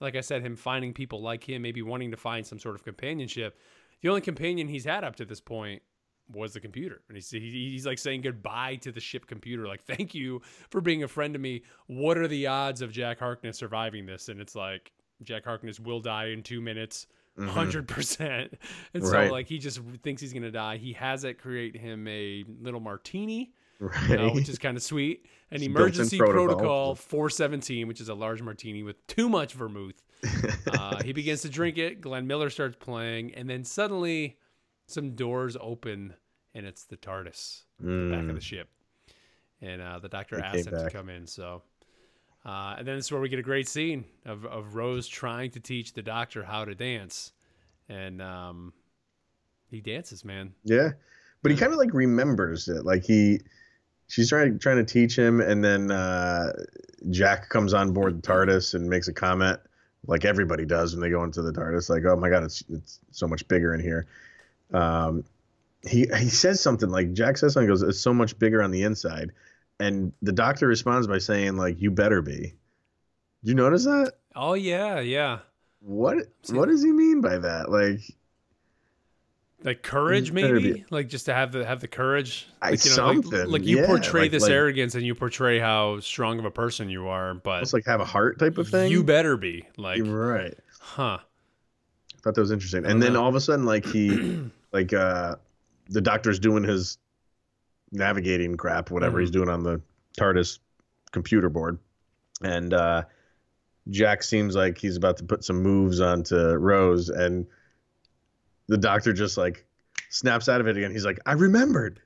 [0.02, 2.84] like I said, him finding people like him, maybe wanting to find some sort of
[2.84, 3.58] companionship.
[4.02, 5.82] The only companion he's had up to this point
[6.32, 7.02] was the computer.
[7.08, 9.68] And he's, he's like saying goodbye to the ship computer.
[9.68, 11.64] Like, thank you for being a friend to me.
[11.88, 14.30] What are the odds of Jack Harkness surviving this?
[14.30, 14.92] And it's like,
[15.24, 17.48] Jack Harkness will die in two minutes, Mhm.
[17.50, 18.54] 100%.
[18.94, 19.32] And so, Right.
[19.32, 20.78] like, he just thinks he's going to die.
[20.78, 25.26] He has it create him a little martini, right uh, which is kind of sweet.
[25.52, 26.46] An It's emergency protocol.
[26.48, 30.02] protocol 417, which is a large martini with too much vermouth.
[30.72, 32.02] Uh, he begins to drink it.
[32.02, 33.34] Glenn Miller starts playing.
[33.36, 34.38] And then suddenly,
[34.88, 36.14] some doors open,
[36.54, 38.36] and it's the TARDIS, the back of Mm.
[38.36, 38.70] the ship.
[39.62, 41.28] And uh, the doctor It asks him to come in.
[41.28, 41.62] So,
[42.46, 45.52] uh, and then this is where we get a great scene of, of Rose trying
[45.52, 47.34] to teach the doctor how to dance.
[47.90, 48.74] And um,
[49.70, 50.54] he dances, man.
[50.64, 50.92] Yeah,
[51.42, 52.86] but he kind of like remembers it.
[52.86, 53.42] Like he,
[54.08, 56.54] she's trying trying to teach him, and then uh,
[57.10, 59.60] Jack comes on board the TARDIS and makes a comment,
[60.06, 63.00] like everybody does when they go into the TARDIS, like, "Oh my god, it's it's
[63.12, 64.08] so much bigger in here."
[64.74, 65.24] Um,
[65.88, 68.84] he he says something like Jack says something goes it's so much bigger on the
[68.84, 69.32] inside,
[69.80, 72.54] and the doctor responds by saying like you better be.
[73.44, 74.14] Do you notice that?
[74.36, 75.40] Oh yeah, yeah.
[75.82, 76.18] What
[76.50, 77.70] what does he mean by that?
[77.70, 78.02] Like
[79.64, 82.48] like courage, maybe, like just to have the have the courage.
[82.62, 83.32] Like, you know, something.
[83.32, 86.46] Like, like you yeah, portray like, this like, arrogance and you portray how strong of
[86.46, 88.92] a person you are, but it's like have a heart type of thing.
[88.92, 91.20] You better be like right, huh?
[91.22, 92.86] I thought that was interesting.
[92.86, 93.24] And then know.
[93.24, 94.40] all of a sudden, like he,
[94.72, 95.36] like uh,
[95.90, 96.98] the doctor's doing his
[97.92, 99.22] navigating crap, whatever Mhm.
[99.22, 99.82] he's doing on the
[100.18, 100.60] TARDIS
[101.12, 101.80] computer board,
[102.44, 103.04] and uh,
[103.90, 107.46] Jack seems like he's about to put some moves onto Rose, and
[108.70, 109.66] the doctor just like
[110.10, 110.92] snaps out of it again.
[110.92, 112.00] He's like, "I remembered,"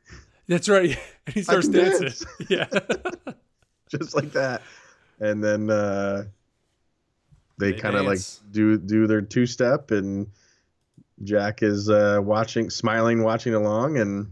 [0.48, 0.98] That's right.
[1.28, 2.02] And he starts dancing.
[2.08, 2.26] dance.
[2.50, 2.66] Yeah.
[3.90, 4.62] just like that,
[5.20, 6.24] and then uh,
[7.60, 8.20] they, They kind of like
[8.52, 10.28] do do their two step, and
[11.24, 14.28] Jack is uh, watching, smiling, watching along, and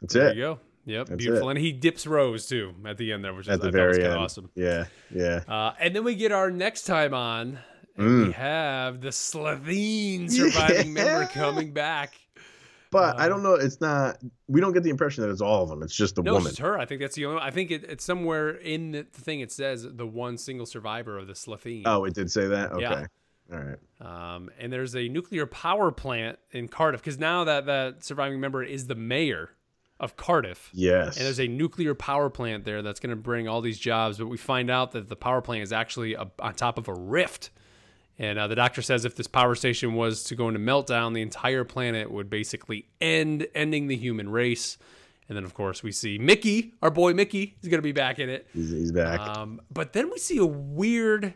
[0.00, 0.36] that's there it.
[0.36, 0.58] you go.
[0.84, 1.50] Yep, That's beautiful.
[1.50, 3.88] And he dips Rose too at the end there, which is At the I thought
[3.88, 4.50] was very kinda end, awesome.
[4.54, 5.40] yeah, yeah.
[5.46, 7.58] Uh, and then we get our next time on,
[7.98, 8.32] and we Mm.
[8.32, 12.14] have the Slitheen surviving member coming back.
[12.90, 13.54] But I Uh, don't know.
[13.54, 14.16] It's not.
[14.46, 15.82] We don't get the impression that it's all of them.
[15.82, 16.48] It's just the No, woman.
[16.48, 16.78] it's her.
[16.78, 17.42] I think that's the only.
[17.42, 19.40] I think it, it's somewhere in the thing.
[19.40, 21.82] It says the one single survivor of the Slitheen.
[21.84, 22.72] Oh, it did say that.
[22.72, 23.06] Okay, Yeah.
[23.52, 23.78] all right.
[24.34, 28.62] Um, and there's a nuclear power plant in Cardiff because now that that surviving member
[28.62, 29.50] is the mayor
[30.00, 30.70] of Cardiff.
[30.72, 31.16] Yes.
[31.18, 34.16] And there's a nuclear power plant there that's going to bring all these jobs.
[34.16, 36.94] But we find out that the power plant is actually a, on top of a
[36.94, 37.50] rift.
[38.18, 41.22] And uh, the doctor says if this power station was to go into meltdown, the
[41.22, 44.76] entire planet would basically end, ending the human race.
[45.28, 48.18] And then, of course, we see Mickey, our boy Mickey, is going to be back
[48.18, 48.48] in it.
[48.52, 49.20] he's, he's back.
[49.20, 51.34] Um, but then we see a weird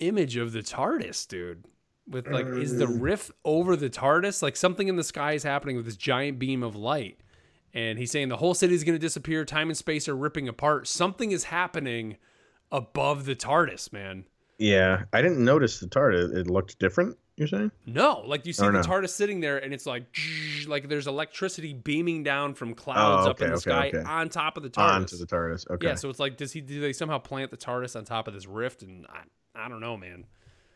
[0.00, 1.64] image of the TARDIS, dude.
[2.08, 4.40] With like, is the rift over the TARDIS?
[4.42, 7.20] Like something in the sky is happening with this giant beam of light.
[7.74, 9.44] And he's saying the whole city is going to disappear.
[9.44, 10.88] Time and space are ripping apart.
[10.88, 12.16] Something is happening
[12.72, 14.24] above the TARDIS, man.
[14.58, 16.14] Yeah, I didn't notice the tart.
[16.14, 17.16] It, looked different.
[17.36, 17.70] You're saying?
[17.84, 18.80] No, like you see Oh, the no.
[18.82, 20.04] TARDIS sitting there, and it's like,
[20.66, 24.02] like there's electricity beaming down from clouds Oh, up in the okay, sky okay.
[24.08, 24.94] on top of the TARDIS.
[24.94, 25.70] Onto the TARDIS.
[25.72, 25.86] Okay.
[25.88, 26.60] Yeah, so it's like, does he?
[26.62, 28.82] Do they somehow plant the TARDIS on top of this rift?
[28.82, 30.24] And I, I don't know, man.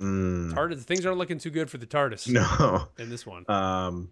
[0.00, 2.28] Mm, TARDIS, things aren't looking too good for the TARDIS
[2.60, 2.88] no.
[2.98, 3.44] in this one.
[3.48, 4.10] Um.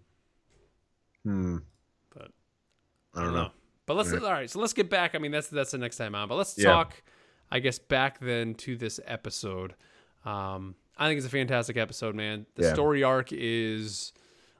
[1.23, 1.57] Hmm.
[2.15, 2.31] But
[3.13, 3.51] I don't know.
[3.85, 4.49] But let's all right.
[4.49, 5.15] So let's get back.
[5.15, 6.27] I mean, that's that's the next time on.
[6.27, 6.65] But let's Yeah.
[6.71, 7.01] talk,
[7.51, 9.75] I guess, back then to this episode.
[10.25, 12.45] Um, I think it's a fantastic episode, man.
[12.55, 12.73] The Yeah.
[12.73, 14.11] story arc is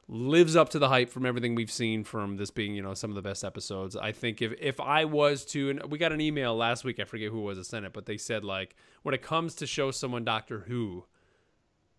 [0.07, 3.11] lives up to the hype from everything we've seen from this being, you know, some
[3.11, 3.95] of the best episodes.
[3.95, 7.03] I think if if I was to, and we got an email last week, I
[7.03, 9.91] forget who was that sent it, but they said like when it comes to show
[9.91, 11.05] someone Doctor Who,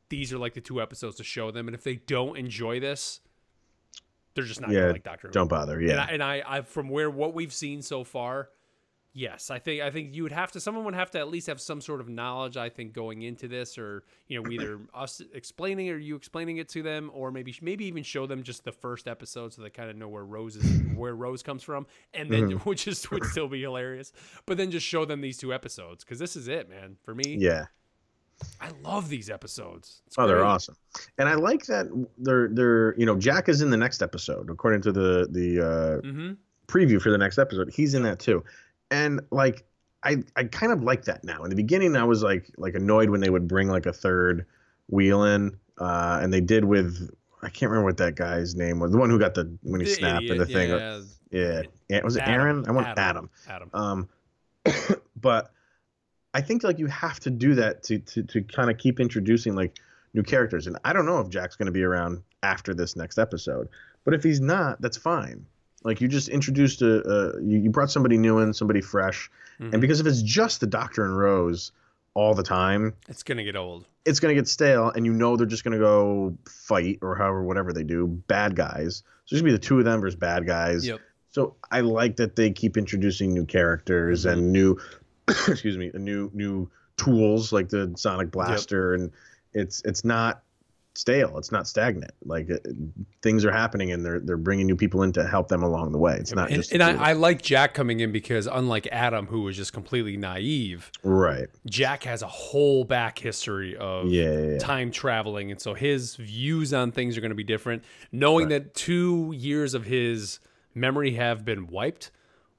[0.09, 3.21] these are like the two episodes to show them, and if they don't enjoy this,
[4.35, 5.33] they're just not Yeah, gonna like Doctor Who.
[5.33, 5.79] Don't bother.
[5.79, 6.05] And, Yeah.
[6.05, 8.49] I, and I, I, from where what we've seen so far,
[9.13, 10.61] yes, I think I think you would have to.
[10.61, 12.57] Someone would have to at least have some sort of knowledge.
[12.57, 16.69] I think going into this, or you know, either us explaining or you explaining it
[16.71, 19.91] to them, or maybe maybe even show them just the first episode so they kind
[19.91, 22.59] of know where Rose is, where Rose comes from, and then Mm-hmm.
[22.69, 24.13] which is would still be hilarious.
[24.47, 26.97] But then just show them these two episodes because this is it, man.
[27.03, 27.67] For me, yeah.
[28.59, 30.01] I love these episodes.
[30.07, 30.75] It's Oh, they're awesome,
[31.19, 31.87] and I like that
[32.17, 36.01] they're they're you know Jack is in the next episode according to the the uh,
[36.07, 36.37] Mhm.
[36.67, 37.71] preview for the next episode.
[37.71, 38.43] He's in that too,
[38.91, 39.65] and like
[40.03, 41.45] I I kind of like that now.
[41.45, 44.47] In the beginning, I was like like annoyed when they would bring like a third
[44.89, 47.11] wheel in, uh, and they did with
[47.43, 48.93] I can't remember what that guy's name was.
[48.93, 50.71] The one who got the when he The snapped idiot, and the thing.
[50.71, 52.01] yeah, Yeah, yeah.
[52.03, 52.35] Was it Adam.
[52.35, 52.65] Aaron?
[52.69, 53.31] I want Adam.
[53.49, 53.71] Adam.
[53.75, 54.09] Adam.
[54.67, 55.51] Um, but
[56.35, 59.55] I think like you have to do that to to to kind of keep introducing
[59.55, 59.79] like
[60.15, 60.67] new characters.
[60.67, 63.69] And I don't know if Jack's going to be around after this next episode,
[64.05, 65.47] but if he's not, that's fine.
[65.83, 69.73] Like you just introduced a, a you, you brought somebody new in, somebody fresh, Mhm.
[69.73, 71.73] and because if it's just the Doctor and Rose
[72.15, 73.87] all the time, it's gonna get old.
[74.05, 77.15] it's going to get stale, and you know they're just going to go fight or
[77.17, 79.03] however whatever they do, bad guys.
[79.27, 80.87] So it's going to be the two of them versus bad guys.
[80.87, 81.01] Yep.
[81.31, 84.33] So I like that they keep introducing new characters Mhm.
[84.33, 84.77] and new,
[85.29, 89.13] excuse me, new new tools like the Sonic Blaster, and
[89.55, 90.43] it's it's not
[90.95, 91.39] stale.
[91.39, 92.13] It's not stagnant.
[92.25, 92.67] Like it,
[93.23, 95.99] things are happening, and they're they're bringing new people in to help them along the
[95.99, 96.17] way.
[96.17, 98.47] It's not and, just and the two of I, I like Jack coming in because
[98.47, 101.49] unlike Adam, who was just completely naive, right.
[101.67, 104.59] Jack has a whole back history of Yeah, yeah, yeah.
[104.59, 107.85] time traveling, and so his views on things are going to be different.
[108.13, 110.41] Knowing that two years of his
[110.75, 112.11] memory have been wiped,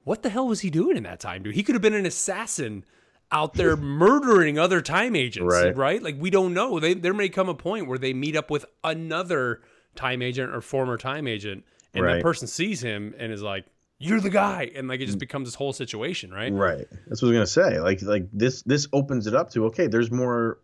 [0.04, 1.54] what the hell was he doing in that time, dude?
[1.54, 2.84] He could have been an assassin
[3.32, 5.76] out there murdering other time agents, Right.
[5.76, 6.02] right?
[6.02, 6.78] Like we don't know.
[6.78, 9.62] They, there may come a point where they meet up with another
[9.96, 11.64] time agent or former time agent,
[11.94, 12.14] and Right.
[12.16, 13.64] that person sees him and is like,
[13.98, 15.20] "You're the guy," and like it just mm.
[15.20, 16.52] becomes this whole situation, right?
[16.52, 16.86] Right.
[17.06, 17.80] That's what I was gonna say.
[17.80, 20.58] Like like this this opens it up to okay, there's more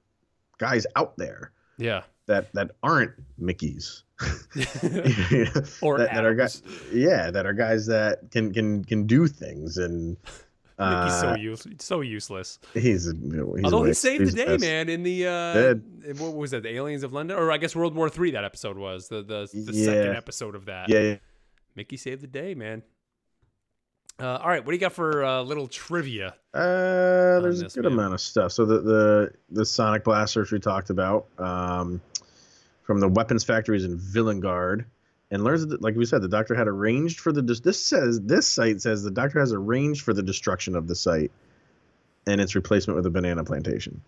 [0.58, 2.02] guys out there Yeah.
[2.26, 4.04] that that aren't Mickey's.
[5.80, 6.62] or that, that are guys
[6.92, 10.16] yeah, that are guys that can can can do things and
[10.78, 12.58] Mickey's so uh, use, so useless.
[12.74, 14.60] he's, a- you know, he's Although he saved He's the day, best.
[14.60, 15.74] man, in the uh,
[16.22, 16.62] what was that?
[16.62, 18.30] The Aliens of London, or I guess World War Three.
[18.30, 19.84] That episode was the the, the Yeah.
[19.86, 20.88] second episode of that.
[20.88, 21.16] Yeah, yeah.
[21.74, 22.82] Mickey saved the day, man.
[24.20, 26.34] Uh, all right, what do you got for uh, little trivia?
[26.52, 27.92] Uh, there's a good man.
[27.92, 28.50] amount of stuff.
[28.52, 32.00] So the the the sonic blasters we talked about um,
[32.82, 34.86] from the weapons factories in Villengard,
[35.30, 38.20] and learns that, like we said, the doctor had arranged for the dis- this says
[38.20, 41.30] this site says the doctor has arranged for the destruction of the site
[42.26, 44.00] and its replacement with a banana plantation.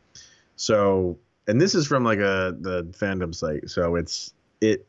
[0.57, 4.87] So, and this is from like a the fandom site, so it's it.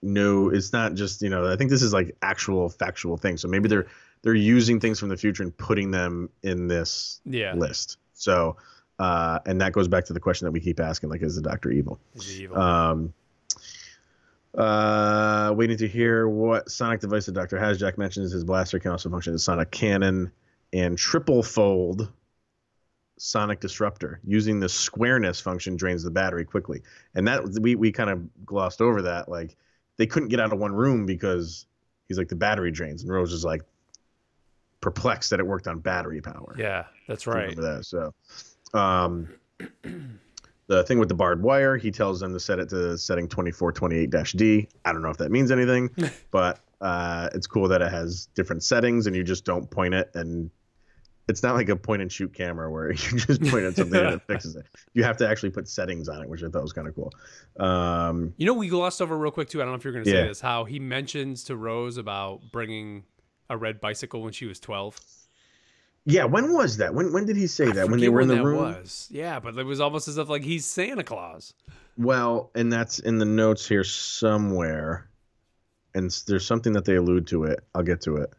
[0.00, 1.50] No, it's not just you know.
[1.50, 3.36] I think this is like actual factual thing.
[3.36, 3.86] So maybe they're
[4.22, 7.98] they're using things from the future and putting them in this Yeah, list.
[8.14, 8.56] So,
[8.98, 11.42] uh, and that goes back to the question that we keep asking, like, is the
[11.42, 12.00] Doctor evil?
[12.14, 12.58] is he evil?
[12.58, 13.14] Um,
[14.56, 17.78] uh, waiting to hear what sonic device the Doctor has.
[17.78, 20.30] Jack mentions his blaster can also function as sonic cannon
[20.72, 22.10] and triple fold
[23.18, 24.20] sonic disruptor.
[24.24, 26.82] Using the squareness function drains the battery quickly,
[27.14, 29.28] and that we we kind of glossed over that.
[29.28, 29.56] Like
[29.96, 31.66] they couldn't get out of one room because
[32.06, 33.62] he's like the battery drains, and Rose is like
[34.80, 36.54] perplexed that it worked on battery power.
[36.58, 37.50] yeah, that's if you right.
[37.50, 37.84] Remember that.
[37.84, 38.14] So,
[38.74, 39.28] um,
[40.68, 44.68] the thing with the barbed wire, he tells them to set it to setting 2428-D.
[44.84, 45.90] I don't know if that means anything,
[46.30, 50.10] but uh, it's cool that it has different settings and you just don't point it
[50.14, 50.50] and
[51.26, 54.14] it's not like a point and shoot camera where you just point at something and
[54.14, 54.64] it fixes it.
[54.94, 57.12] You have to actually put settings on it, which I thought was kind of cool.
[57.58, 59.60] Um, You know, we glossed over real quick too.
[59.60, 60.26] I don't know if you're going to say Yeah.
[60.28, 60.40] this.
[60.40, 63.04] How he mentions to Rose about bringing
[63.50, 64.98] a red bicycle when she was 12.
[66.08, 66.94] Yeah, when was that?
[66.94, 67.90] When when did he say I that?
[67.90, 68.56] When they were in the room?
[68.56, 69.08] Was.
[69.10, 71.52] Yeah, but it was almost as if like he's Santa Claus.
[71.98, 75.10] Well, and that's in the notes here somewhere.
[75.94, 77.60] And there's something that they allude to it.
[77.74, 78.32] I'll get to it.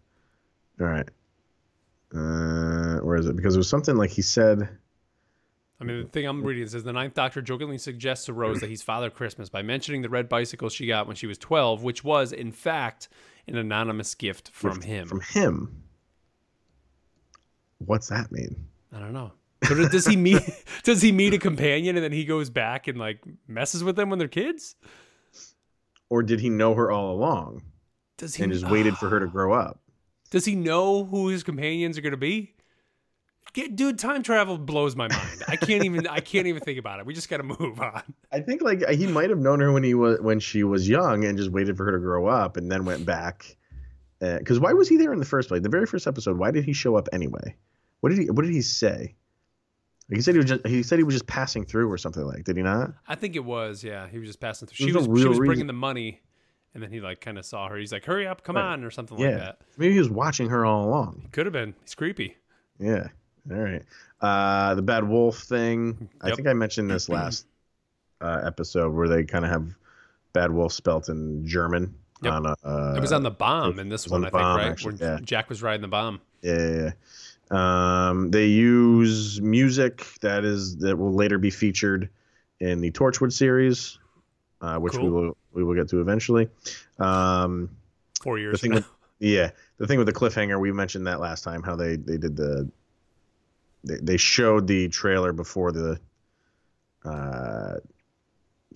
[0.79, 1.07] All right.
[2.11, 3.35] Uh, where is it?
[3.35, 4.67] Because it was something like he said.
[5.79, 8.69] I mean, the thing I'm reading says the Ninth Doctor jokingly suggests to Rose that
[8.69, 12.03] he's Father Christmas by mentioning the red bicycle she got when she was 12, which
[12.03, 13.09] was, in fact,
[13.47, 15.07] an anonymous gift from him.
[15.07, 15.83] From him.
[17.79, 18.55] What's that mean?
[18.93, 19.31] I don't know.
[19.65, 20.41] So does- he meet?
[20.83, 24.09] does he meet a companion and then he goes back and like messes with them
[24.09, 24.75] when they're kids?
[26.09, 27.61] Or did he know her all along
[28.17, 28.43] Does he?
[28.43, 29.79] and just waited for her to grow up?
[30.31, 32.53] Does he know who his companions are going to be?
[33.53, 35.43] Get, dude, time travel blows my mind.
[35.47, 36.05] I can't even.
[36.05, 37.07] I can't even think about it.
[37.07, 38.03] We just got to move on.
[38.31, 41.25] I think like he might have known her when he was when she was young
[41.25, 43.57] and just waited for her to grow up and then went back.
[44.21, 45.63] Eh, because why was he there in the first place?
[45.63, 46.37] The very first episode.
[46.37, 47.55] Why did he show up anyway?
[48.01, 49.15] What did he What did he say?
[50.11, 52.37] He said he was just he said he was just passing through or something like.
[52.37, 52.45] That.
[52.45, 52.93] Did he not?
[53.07, 53.83] I think it was.
[53.83, 54.75] Yeah, he was just passing through.
[54.87, 55.07] She There's was.
[55.07, 55.67] no She was bringing reason.
[55.67, 56.21] the money,
[56.73, 57.77] and then he like kind of saw her.
[57.77, 58.63] He's like, "Hurry up, come Right.
[58.73, 59.27] on," or something Yeah.
[59.29, 59.61] like that.
[59.77, 61.19] Maybe he was watching her all along.
[61.23, 61.75] He could have been.
[61.83, 62.35] He's creepy.
[62.79, 63.07] Yeah.
[63.51, 63.83] All right.
[64.21, 66.09] Uh, the bad wolf thing.
[66.21, 67.45] I think I mentioned this last
[68.21, 69.75] uh, episode where they kind of have
[70.33, 71.93] bad wolf spelt in German.
[72.21, 72.33] Yep.
[72.33, 74.67] On a, uh, it was on the bomb in this one, I think, bomb, right?
[74.67, 75.19] actually, When yeah.
[75.23, 76.19] Jack was riding the bomb.
[76.41, 76.91] Yeah, yeah, yeah.
[77.51, 82.09] Um, they use music that is that will later be featured
[82.59, 83.97] in the Torchwood series,
[84.61, 86.49] uh, which we will we will get to eventually.
[86.99, 87.69] Um,
[88.21, 88.59] Four the years.
[88.59, 88.85] from with
[89.19, 92.35] yeah, the thing with the cliffhanger, we mentioned that last time how they they did
[92.35, 92.69] the
[93.83, 95.99] they, they showed the trailer before the
[97.05, 97.75] uh,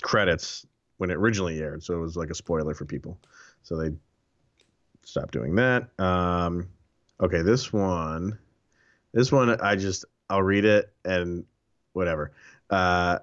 [0.02, 0.66] credits
[0.98, 3.20] when it originally aired, so it was like a spoiler for people.
[3.64, 3.92] So they
[5.04, 5.88] stopped doing that.
[6.00, 6.70] Um,
[7.22, 8.38] okay, this one,
[9.14, 11.46] this one, I just I'll read it and
[11.94, 12.32] whatever.
[12.70, 13.20] Uh,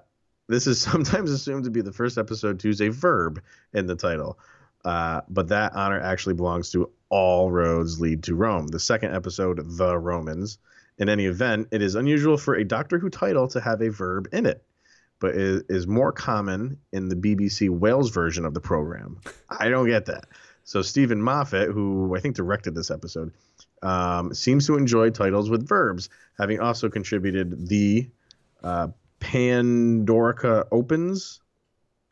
[0.47, 3.41] this is sometimes assumed to be the first episode to use a verb
[3.73, 4.39] in the title,
[4.85, 8.67] uh, but that honor actually belongs to all roads lead to Rome.
[8.67, 10.57] The second episode, The Romans.
[10.97, 14.27] In any event, it is unusual for a Doctor Who title to have a verb
[14.31, 14.63] in it,
[15.19, 19.19] but it is more common in the BBC Wales version of the program.
[19.49, 20.25] I don't get that.
[20.63, 23.33] So Steven Moffat, who I think directed this episode,
[23.81, 28.09] um, seems to enjoy titles with verbs, having also contributed the
[28.63, 28.87] uh,
[29.19, 31.41] Pandorica Opens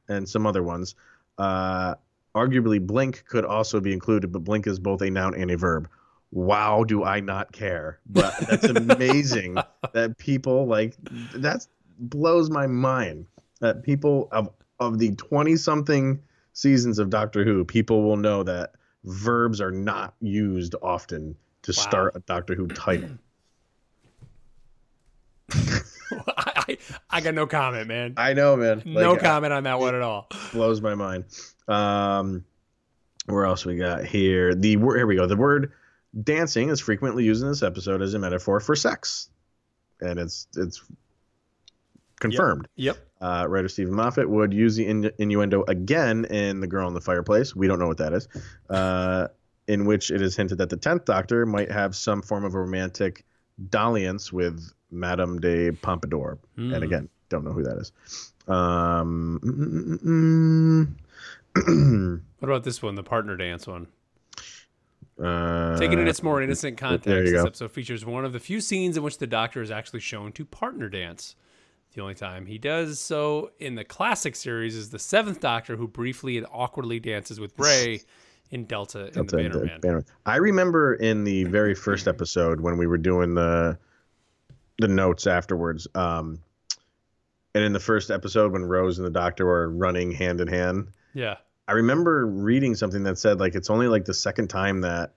[0.07, 0.95] and some other ones.
[1.37, 1.95] Uh,
[2.35, 5.89] arguably, Blink could also be included, but Blink is both a noun and a verb.
[6.31, 7.99] Wow, do I not care?
[8.07, 9.57] But that's amazing
[9.93, 10.95] that people like
[11.33, 11.65] that
[11.97, 13.25] blows my mind
[13.59, 14.49] that people of
[14.79, 16.21] of the 20 something
[16.53, 18.71] seasons of Doctor Who, people will know that
[19.03, 21.81] verbs are not used often to Wow.
[21.81, 23.09] start a Doctor Who title.
[25.51, 25.83] I,
[26.67, 26.77] I,
[27.09, 28.13] I got no comment, man.
[28.17, 28.83] I know, man.
[28.85, 30.27] no Like, uh, comment on that one at all.
[30.53, 31.25] blows my mind.
[31.67, 32.45] Um,
[33.25, 34.55] where else we got here?
[34.55, 35.27] The word here we go.
[35.27, 35.73] The word
[36.23, 39.29] dancing is frequently used in this episode as a metaphor for sex,
[40.01, 40.83] and it's it's
[42.19, 42.67] confirmed.
[42.75, 42.97] Yep.
[43.21, 47.01] Uh, writer Steven Moffat would use the in- innuendo again in The Girl in the
[47.01, 47.55] Fireplace.
[47.55, 48.27] We don't know what that is.
[48.69, 49.27] Uh,
[49.69, 53.23] in which it is hinted that the tenth Doctor might have some form of romantic
[53.69, 56.39] dalliance with Madame de Pompadour.
[56.55, 56.73] Hmm.
[56.73, 57.91] And again, don't know who that is.
[58.47, 60.87] Um, mm,
[61.53, 63.85] mm, mm, What about this one, the partner dance one?
[65.19, 65.75] mm.
[65.75, 68.97] uh, Taken in its more innocent context, this episode features one of the few scenes
[68.97, 71.35] in which the Doctor is actually shown to partner dance.
[71.93, 75.87] The only time he does so in the classic series is the seventh Doctor, who
[75.87, 78.01] briefly and awkwardly dances with Bray
[78.51, 79.79] in Delta in Delta the and Bannermen.
[79.81, 80.05] Bannermen.
[80.25, 83.77] I remember in the very first episode when we were doing the
[84.79, 85.87] the notes afterwards.
[85.95, 86.39] Um,
[87.55, 90.87] and in the first episode when Rose and the Doctor were running hand in hand,
[91.13, 91.37] Yeah,
[91.67, 95.13] I remember reading something that said like it's only like the second time that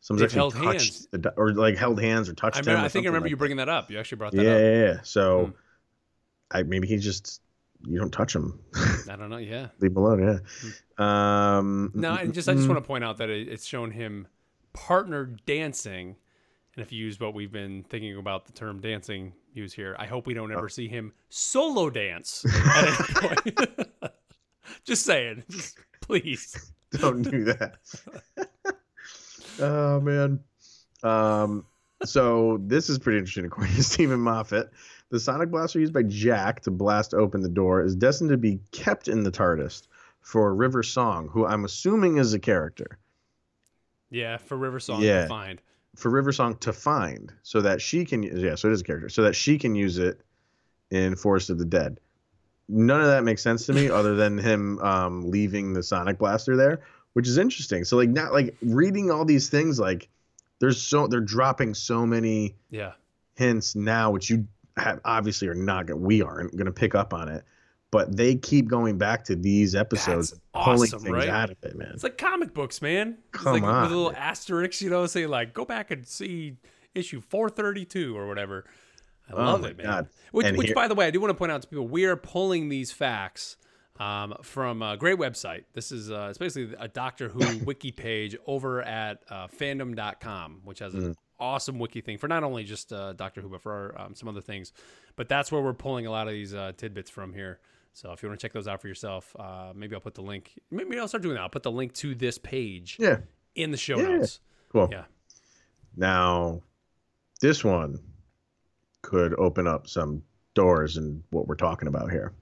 [0.00, 1.08] someone's They've actually held touched hands.
[1.12, 2.66] the, or like held hands or touched I, him.
[2.66, 3.90] remember, or I think I remember like you bringing that up.
[3.90, 4.44] You actually brought that that.
[4.44, 4.60] Yeah, up.
[4.60, 5.00] yeah, yeah.
[5.02, 5.50] So, Hmm.
[6.54, 7.40] I maybe he just
[7.86, 8.58] you don't touch him,
[9.10, 9.36] I don't know.
[9.38, 9.68] Yeah.
[9.80, 10.40] leave him alone.
[10.98, 11.56] Yeah.
[11.56, 14.26] Um, No, and just I just want to point out that it, it's shown him
[14.72, 16.16] partner dancing,
[16.76, 20.06] and if you use what we've been thinking about the term dancing use here, I
[20.06, 20.56] hope we don't Oh.
[20.58, 23.88] ever see him solo dance at any point.
[24.84, 26.72] just saying, just please.
[26.92, 27.74] don't do that.
[29.60, 30.40] oh man.
[31.02, 31.66] Um,
[32.04, 33.44] so this is pretty interesting.
[33.44, 34.70] According to Steven Moffat,
[35.12, 38.58] the sonic blaster used by Jack to blast open the door is destined to be
[38.72, 39.82] kept in the TARDIS
[40.22, 42.98] for River Song, who I'm assuming is a character.
[44.10, 45.22] Yeah, for River Song Yeah.
[45.22, 45.60] to find.
[45.96, 48.22] For River Song to find, so that she can.
[48.22, 50.18] Yeah, so it is a character, so that she can use it
[50.90, 52.00] in Forest of the Dead.
[52.70, 56.56] None of that makes sense to me, other than him um, leaving the sonic blaster
[56.56, 56.80] there,
[57.12, 57.84] which is interesting.
[57.84, 60.08] So like, not like reading all these things, like
[60.58, 62.92] there's so they're dropping so many Yeah.
[63.34, 67.28] hints now, which you have obviously are not gonna we aren't gonna pick up on
[67.28, 67.44] it,
[67.90, 71.28] but they keep going back to these episodes, and pulling things right?
[71.28, 71.90] out of it, man.
[71.94, 73.18] It's like comic books, man.
[73.34, 74.20] It's Come like on, With a little man.
[74.22, 76.56] asterisk, you know, saying like, go back and see
[76.94, 78.64] issue 432 or whatever.
[79.28, 79.86] I Oh love it, man.
[79.86, 80.08] God.
[80.32, 81.86] Which, And which here- by the way, I do want to point out to people,
[81.88, 83.56] we are pulling these facts
[84.00, 85.64] um, from a great website.
[85.74, 90.78] This is uh, it's basically a Doctor Who wiki page over at uh, fandom.com, which
[90.80, 91.14] has Mm.
[91.42, 94.40] Awesome wiki thing for not only just uh, Doctor Who, but for um, some other
[94.40, 94.72] things.
[95.16, 97.58] But that's where we're pulling a lot of these uh, tidbits from here.
[97.92, 100.22] So if you want to check those out for yourself, uh, maybe I'll put the
[100.22, 100.52] link.
[100.70, 101.42] Maybe I'll start doing that.
[101.42, 103.18] I'll put the link to this page yeah,
[103.54, 104.16] in the show Yeah.
[104.16, 104.40] notes.
[104.70, 104.88] cool.
[104.90, 105.04] Yeah.
[105.96, 106.62] Now,
[107.42, 107.98] this one
[109.02, 110.22] could open up some
[110.54, 112.32] doors in what we're talking about here.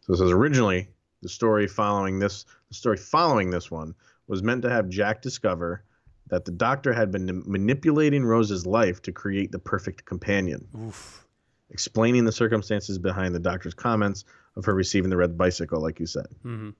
[0.00, 0.88] So this says originally
[1.22, 3.94] the story following this the story following this one
[4.28, 5.84] was meant to have Jack discover
[6.30, 11.26] that the doctor had been manipulating Rose's life to create the perfect companion, Oof.
[11.70, 14.24] explaining the circumstances behind the doctor's comments
[14.56, 16.26] of her receiving the red bicycle, like you said.
[16.42, 16.70] hmm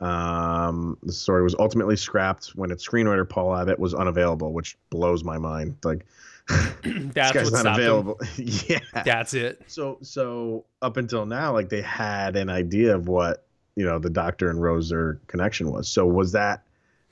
[0.00, 5.24] Um, the story was ultimately scrapped when its screenwriter Paul Abbott was unavailable, which blows
[5.24, 5.76] my mind.
[5.82, 6.04] Like
[6.48, 8.20] that's this guy's what's not available.
[8.36, 8.80] yeah.
[9.04, 9.62] That's it.
[9.66, 14.10] So so up until now, like they had an idea of what you know the
[14.10, 15.88] Doctor and Rose their connection was.
[15.88, 16.64] So was that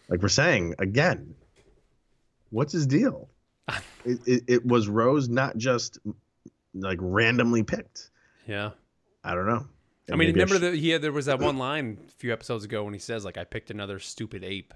[0.09, 1.35] like we're saying again?
[2.53, 3.29] What's his deal?
[4.05, 5.99] it, it, it was Rose not just
[6.75, 8.11] like randomly picked.
[8.47, 8.71] Yeah.
[9.25, 9.67] I don't know.
[10.09, 11.47] I mean, Maybe remember sh- that he had there was that uh-huh.
[11.47, 14.75] one line a few episodes ago when he says like I picked another stupid ape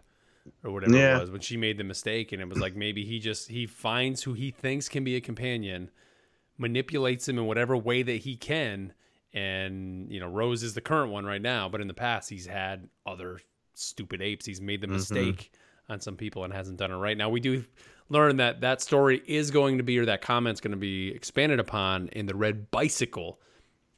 [0.65, 1.19] or whatever Yeah.
[1.19, 3.67] it was when she made the mistake and it was like maybe he just he
[3.67, 5.91] finds who he thinks can be a companion,
[6.57, 8.93] manipulates him in whatever way that he can,
[9.35, 12.47] and you know Rose is the current one right now, but in the past he's
[12.47, 13.41] had other
[13.75, 14.47] stupid apes.
[14.47, 14.97] He's made the mm-hmm.
[14.97, 15.53] mistake
[15.89, 17.17] on some people and hasn't done it right.
[17.17, 17.65] Now we do
[18.09, 21.59] learn that that story is going to be or that comment's going to be expanded
[21.61, 23.41] upon in the Red Bicycle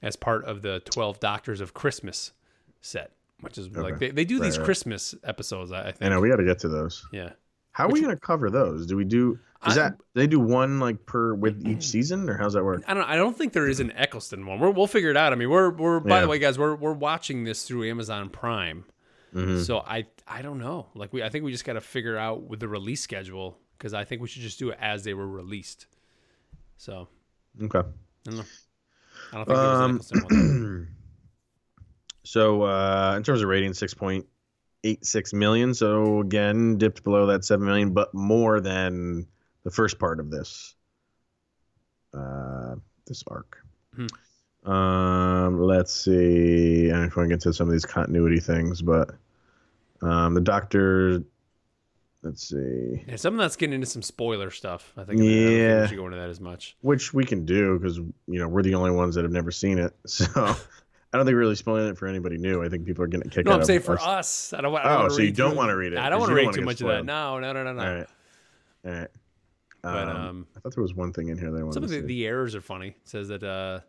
[0.03, 2.33] as part of the 12 Doctors of Christmas
[2.81, 4.65] set, which is like they, they do these Right, right.
[4.65, 6.03] Christmas episodes, I I think.
[6.03, 7.07] I know we got to get to those.
[7.13, 7.31] Yeah.
[7.73, 8.87] How are we going to cover those?
[8.87, 9.39] Do we do?
[9.67, 12.83] Is I- that they do one like per with each season, or how's that work?
[12.89, 14.59] I don't I don't think there is an Eccleston one.
[14.61, 15.33] We're, we'll figure it out.
[15.33, 16.21] I mean, we're we're by Yeah.
[16.23, 18.85] the way, guys, we're we're watching this through Amazon Prime.
[19.35, 19.65] Mhm.
[19.65, 20.87] So I I don't know.
[20.95, 23.93] Like we I think we just got to figure out with the release schedule cuz
[23.95, 25.87] I think we should just do it as they were released.
[26.77, 27.09] So,
[27.61, 27.81] Okay.
[27.81, 28.47] I don't.
[29.33, 30.89] I don't think there was an Um, one.
[32.25, 34.27] So uh, in terms of rating, six point
[34.85, 35.73] eight six million.
[35.73, 39.27] So again, dipped below that seven million, but more than
[39.65, 40.75] the first part of this
[42.13, 42.77] uh,
[43.07, 43.59] this arc.
[43.95, 44.07] Hmm.
[44.69, 46.89] Um, let's see.
[46.91, 49.11] I don't know if I want to get to some of these continuity things, but
[50.03, 51.23] um, the Doctor.
[52.23, 53.05] Let's see.
[53.09, 54.93] Yeah, some of that's getting into some spoiler stuff.
[54.97, 55.21] I think.
[55.21, 55.81] I don't think Yeah.
[55.83, 56.77] we should go into that as much.
[56.81, 59.79] which we can do because you know we're the only ones that have never seen
[59.79, 59.95] it.
[60.07, 60.27] So
[61.15, 62.63] I don't think we're really spoiling it for anybody new.
[62.63, 64.53] I think people are getting a kick No, out I'm saying for us.
[64.53, 64.75] I don't.
[64.77, 66.61] I don't Oh, so you don't wanna read it, I don't want to read too
[66.61, 67.05] much of that.
[67.07, 67.83] No, no, no, no, no.
[67.83, 68.07] All right,
[68.85, 69.09] all right.
[69.81, 71.85] But Um, um, I thought there was one thing in here that I wanted some
[71.85, 72.07] of to the, see.
[72.09, 72.89] the errors are funny.
[72.89, 73.81] It says that uh,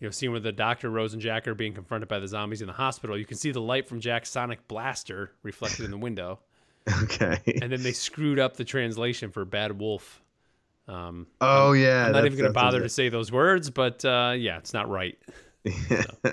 [0.00, 2.60] you know, seeing where the doctor Rose and Jack are being confronted by the zombies
[2.60, 5.98] in the hospital, you can see the light from Jack's sonic blaster reflected in the
[5.98, 6.38] window,
[7.02, 7.40] okay.
[7.62, 10.20] and then they screwed up the translation for Bad Wolf.
[10.88, 12.06] Um, oh yeah.
[12.06, 14.88] I'm not even going to bother to say those words, but uh, yeah, it's not
[14.88, 15.18] right.
[15.66, 16.32] All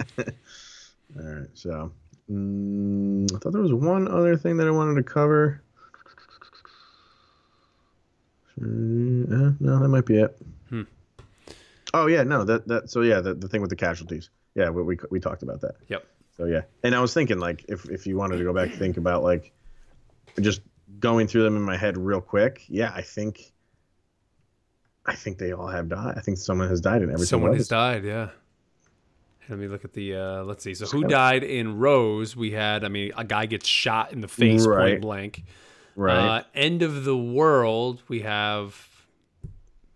[1.15, 1.47] right.
[1.53, 1.91] So
[2.31, 5.63] mm, I thought there was one other thing that I wanted to cover.
[8.61, 10.37] Uh, no, that might be it.
[10.69, 10.83] Hmm.
[11.93, 14.29] Oh yeah, no, that that so yeah, the, the thing with the casualties.
[14.55, 15.75] Yeah, we, we we talked about that.
[15.87, 16.05] Yep.
[16.37, 18.79] So yeah, and I was thinking like if if you wanted to go back and
[18.79, 19.51] think about like
[20.41, 20.61] just
[20.99, 22.63] going through them in my head real quick.
[22.67, 23.51] Yeah, I think
[25.05, 26.15] I think they all have died.
[26.17, 28.03] I think someone has died in every Someone has died.
[28.03, 28.29] Yeah.
[29.49, 30.15] Let me look at the.
[30.15, 30.73] Uh, let's see.
[30.73, 32.33] So who died in Rose?
[32.35, 32.85] We had.
[32.85, 34.91] I mean, a guy gets shot in the face, Right.
[34.93, 35.43] point blank.
[35.97, 36.39] right.
[36.39, 38.01] Uh, End of the world.
[38.07, 38.87] We have.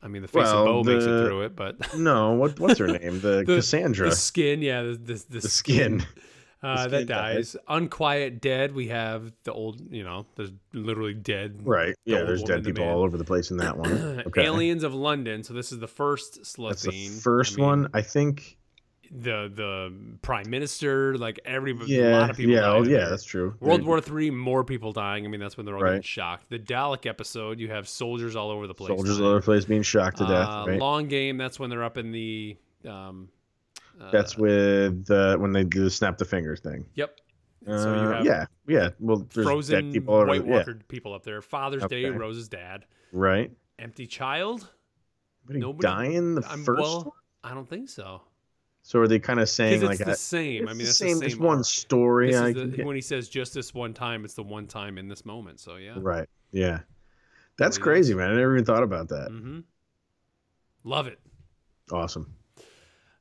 [0.02, 2.80] I mean, the face Well, of Boe makes it through it, but no, what what's
[2.80, 3.20] her name?
[3.22, 4.10] The, The- Cassandra.
[4.10, 6.06] the skin, yeah, the the, the, the skin.
[6.64, 7.56] uh, the that skin dies.
[7.68, 8.74] Unquiet dead.
[8.76, 11.62] We have the old, you know, there's literally dead.
[11.64, 11.96] Right.
[12.06, 12.94] Yeah, there's dead people man.
[12.94, 14.24] all over the place in that one.
[14.28, 14.44] Okay.
[14.46, 15.44] Aliens of London.
[15.44, 17.16] So this is the first That's Slitheen.
[17.16, 17.88] the first I mean, one.
[17.94, 18.58] I think.
[19.12, 22.20] The the prime minister, like every a Yeah.
[22.20, 22.54] lot of people.
[22.54, 22.66] yeah.
[22.72, 22.98] Oh, yeah.
[22.98, 23.10] there.
[23.10, 23.56] That's true.
[23.60, 25.26] World War Three, more people dying.
[25.26, 26.50] I mean, that's when they're all getting shocked.
[26.50, 28.90] The Dalek episode, you have soldiers all over the place.
[28.90, 29.24] Soldiers dying.
[29.24, 30.48] all over the place being shocked to death.
[30.48, 30.80] Uh, right.
[30.80, 31.38] Long game.
[31.38, 32.58] That's when they're up in the.
[32.88, 33.30] Um,
[34.00, 36.86] uh, That's with uh, when they do the snap the fingers thing.
[36.96, 37.20] Yep.
[37.68, 38.46] Uh, so you have yeah.
[38.68, 38.90] Yeah.
[39.00, 40.26] Well, frozen people over.
[40.28, 40.58] White the- Yeah.
[40.58, 41.42] Walker people up there.
[41.42, 42.86] Father's Day, Rose's dad.
[43.12, 43.52] Right.
[43.80, 44.70] Empty child.
[45.50, 47.12] Nobody, Nobody- in the I'm, first well, one?
[47.44, 48.22] I don't think so.
[48.88, 50.64] So are they kind of saying it's like the same.
[50.64, 51.44] it's I mean, the that's same, the It's same.
[51.44, 52.32] one story.
[52.32, 55.10] This is the, when he says just this one time, it's the one time in
[55.10, 55.60] this moment.
[55.60, 55.96] So yeah.
[55.98, 56.30] Right.
[56.54, 56.80] Yeah.
[57.58, 58.30] That's crazy, man.
[58.32, 59.28] I never even thought about that.
[59.30, 59.60] Mm-hmm.
[60.86, 61.20] Love it.
[61.92, 62.34] Awesome.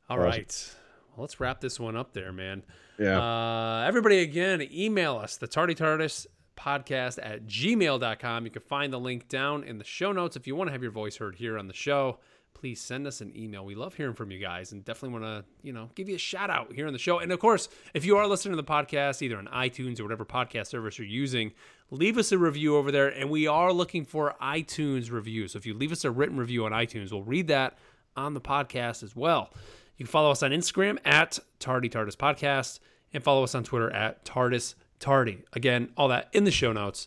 [0.09, 0.23] All Awesome.
[0.25, 0.75] right.
[1.17, 2.63] Well, let's wrap this one up there, man.
[2.97, 3.21] Yeah.
[3.21, 8.45] Uh, everybody, again, email us, the Tardy TARDIS podcast at gmail.com.
[8.45, 10.37] You can find the link down in the show notes.
[10.37, 12.21] If you want to have your voice heard here on the show,
[12.57, 13.67] please send us an email.
[13.67, 16.19] We love hearing from you guys and definitely want to, you know, give you a
[16.19, 17.19] shout out here on the show.
[17.19, 20.25] And of course, if you are listening to the podcast, either on iTunes or whatever
[20.25, 21.53] podcast service you're using,
[21.91, 23.09] leave us a review over there.
[23.09, 25.53] And we are looking for iTunes reviews.
[25.53, 27.77] So if you leave us a written review on iTunes, we'll read that
[28.17, 29.51] on the podcast as well.
[29.99, 32.81] You can follow us on Instagram at Tardy TARDIS Podcast
[33.13, 35.45] and follow us on Twitter at TARDIS Tardy.
[35.53, 37.07] Again, all that in the show notes.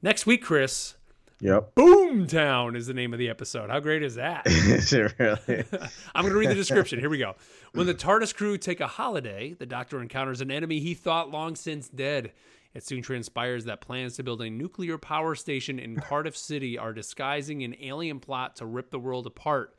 [0.00, 0.94] Next week, Chris,
[1.40, 1.74] Yep.
[1.74, 3.70] Boomtown is the name of the episode.
[3.70, 4.46] How great is that?
[4.46, 5.64] Is it really?
[6.14, 7.00] I'm going to read the description.
[7.00, 7.34] Here we go.
[7.72, 11.56] When the TARDIS crew take a holiday, the Doctor encounters an enemy he thought long
[11.56, 12.32] since dead.
[12.74, 16.92] It soon transpires that plans to build a nuclear power station in Cardiff City are
[16.92, 19.76] disguising an alien plot to rip the world apart.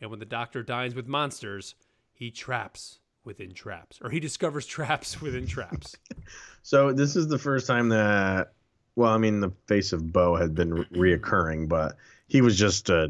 [0.00, 1.74] And when the Doctor dines with monsters,
[2.12, 5.94] he traps within traps, or he discovers traps within traps.
[6.62, 8.54] So this is the first time that,
[8.96, 11.96] well, I mean, the face of Boe had been re- reoccurring, but
[12.28, 13.08] he was just, uh,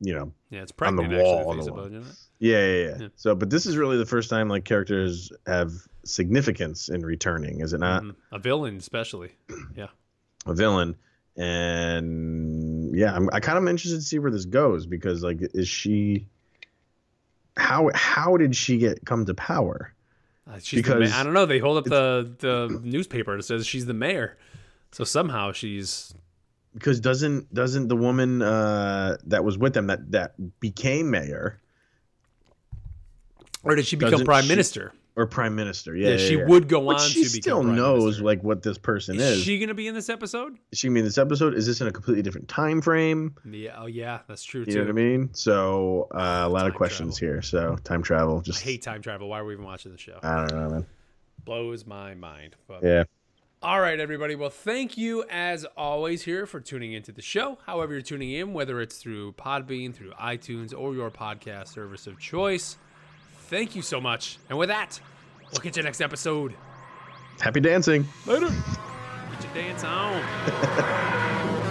[0.00, 1.84] you know, Yeah, it's On the wall, actually, on the wall.
[1.84, 1.92] it?
[2.40, 3.08] yeah, yeah, yeah, Yeah.
[3.16, 5.72] So, but this is really the first time like characters have
[6.04, 8.02] significance in returning, is it not?
[8.02, 8.14] Mhm.
[8.32, 9.30] A villain, especially.
[9.76, 9.88] Yeah.
[10.46, 10.96] A villain,
[11.36, 15.68] and yeah, I'm I kind of interested to see where this goes because like, is
[15.68, 16.26] she?
[17.56, 19.94] How how did she get come to power?
[20.50, 21.46] Uh, she's the Because I don't know.
[21.46, 24.36] They hold up the the newspaper that says she's the mayor.
[24.92, 26.14] So somehow she's
[26.74, 31.60] Because doesn't doesn't the woman uh, that was with them that that became mayor
[33.64, 34.92] or did she become prime she- minister?
[35.14, 35.94] or prime minister?
[35.94, 36.46] Yeah, Yeah, yeah, she yeah.
[36.46, 38.24] would go But on she still knows minister.
[38.24, 39.42] like what this person Is is.
[39.44, 40.56] she going to be in this episode?
[40.72, 41.52] Is she gonna be in this episode?
[41.54, 43.34] Is this in a completely different time frame?
[43.50, 43.74] Yeah.
[43.78, 44.70] Oh yeah, that's true too.
[44.70, 44.80] You too.
[44.80, 45.30] know what I mean?
[45.34, 47.42] So uh, a lot Time of questions here.
[47.42, 49.28] So time travel, I just hate time travel.
[49.28, 50.18] Why are we even watching the show?
[50.22, 50.86] I don't know, man.
[51.44, 52.56] Blows my mind.
[52.66, 53.04] But Yeah,
[53.62, 54.34] All right, everybody.
[54.34, 57.58] Well, thank you as always here for tuning into the show.
[57.64, 62.18] However, you're tuning in, whether it's through Podbean, through iTunes, or your podcast service of
[62.18, 62.76] choice.
[63.48, 64.38] Thank you so much.
[64.48, 64.98] And with that,
[65.52, 66.54] We'll catch you next episode.
[67.40, 68.08] Happy dancing.
[68.26, 68.48] Later.
[68.48, 71.58] Get your dance on.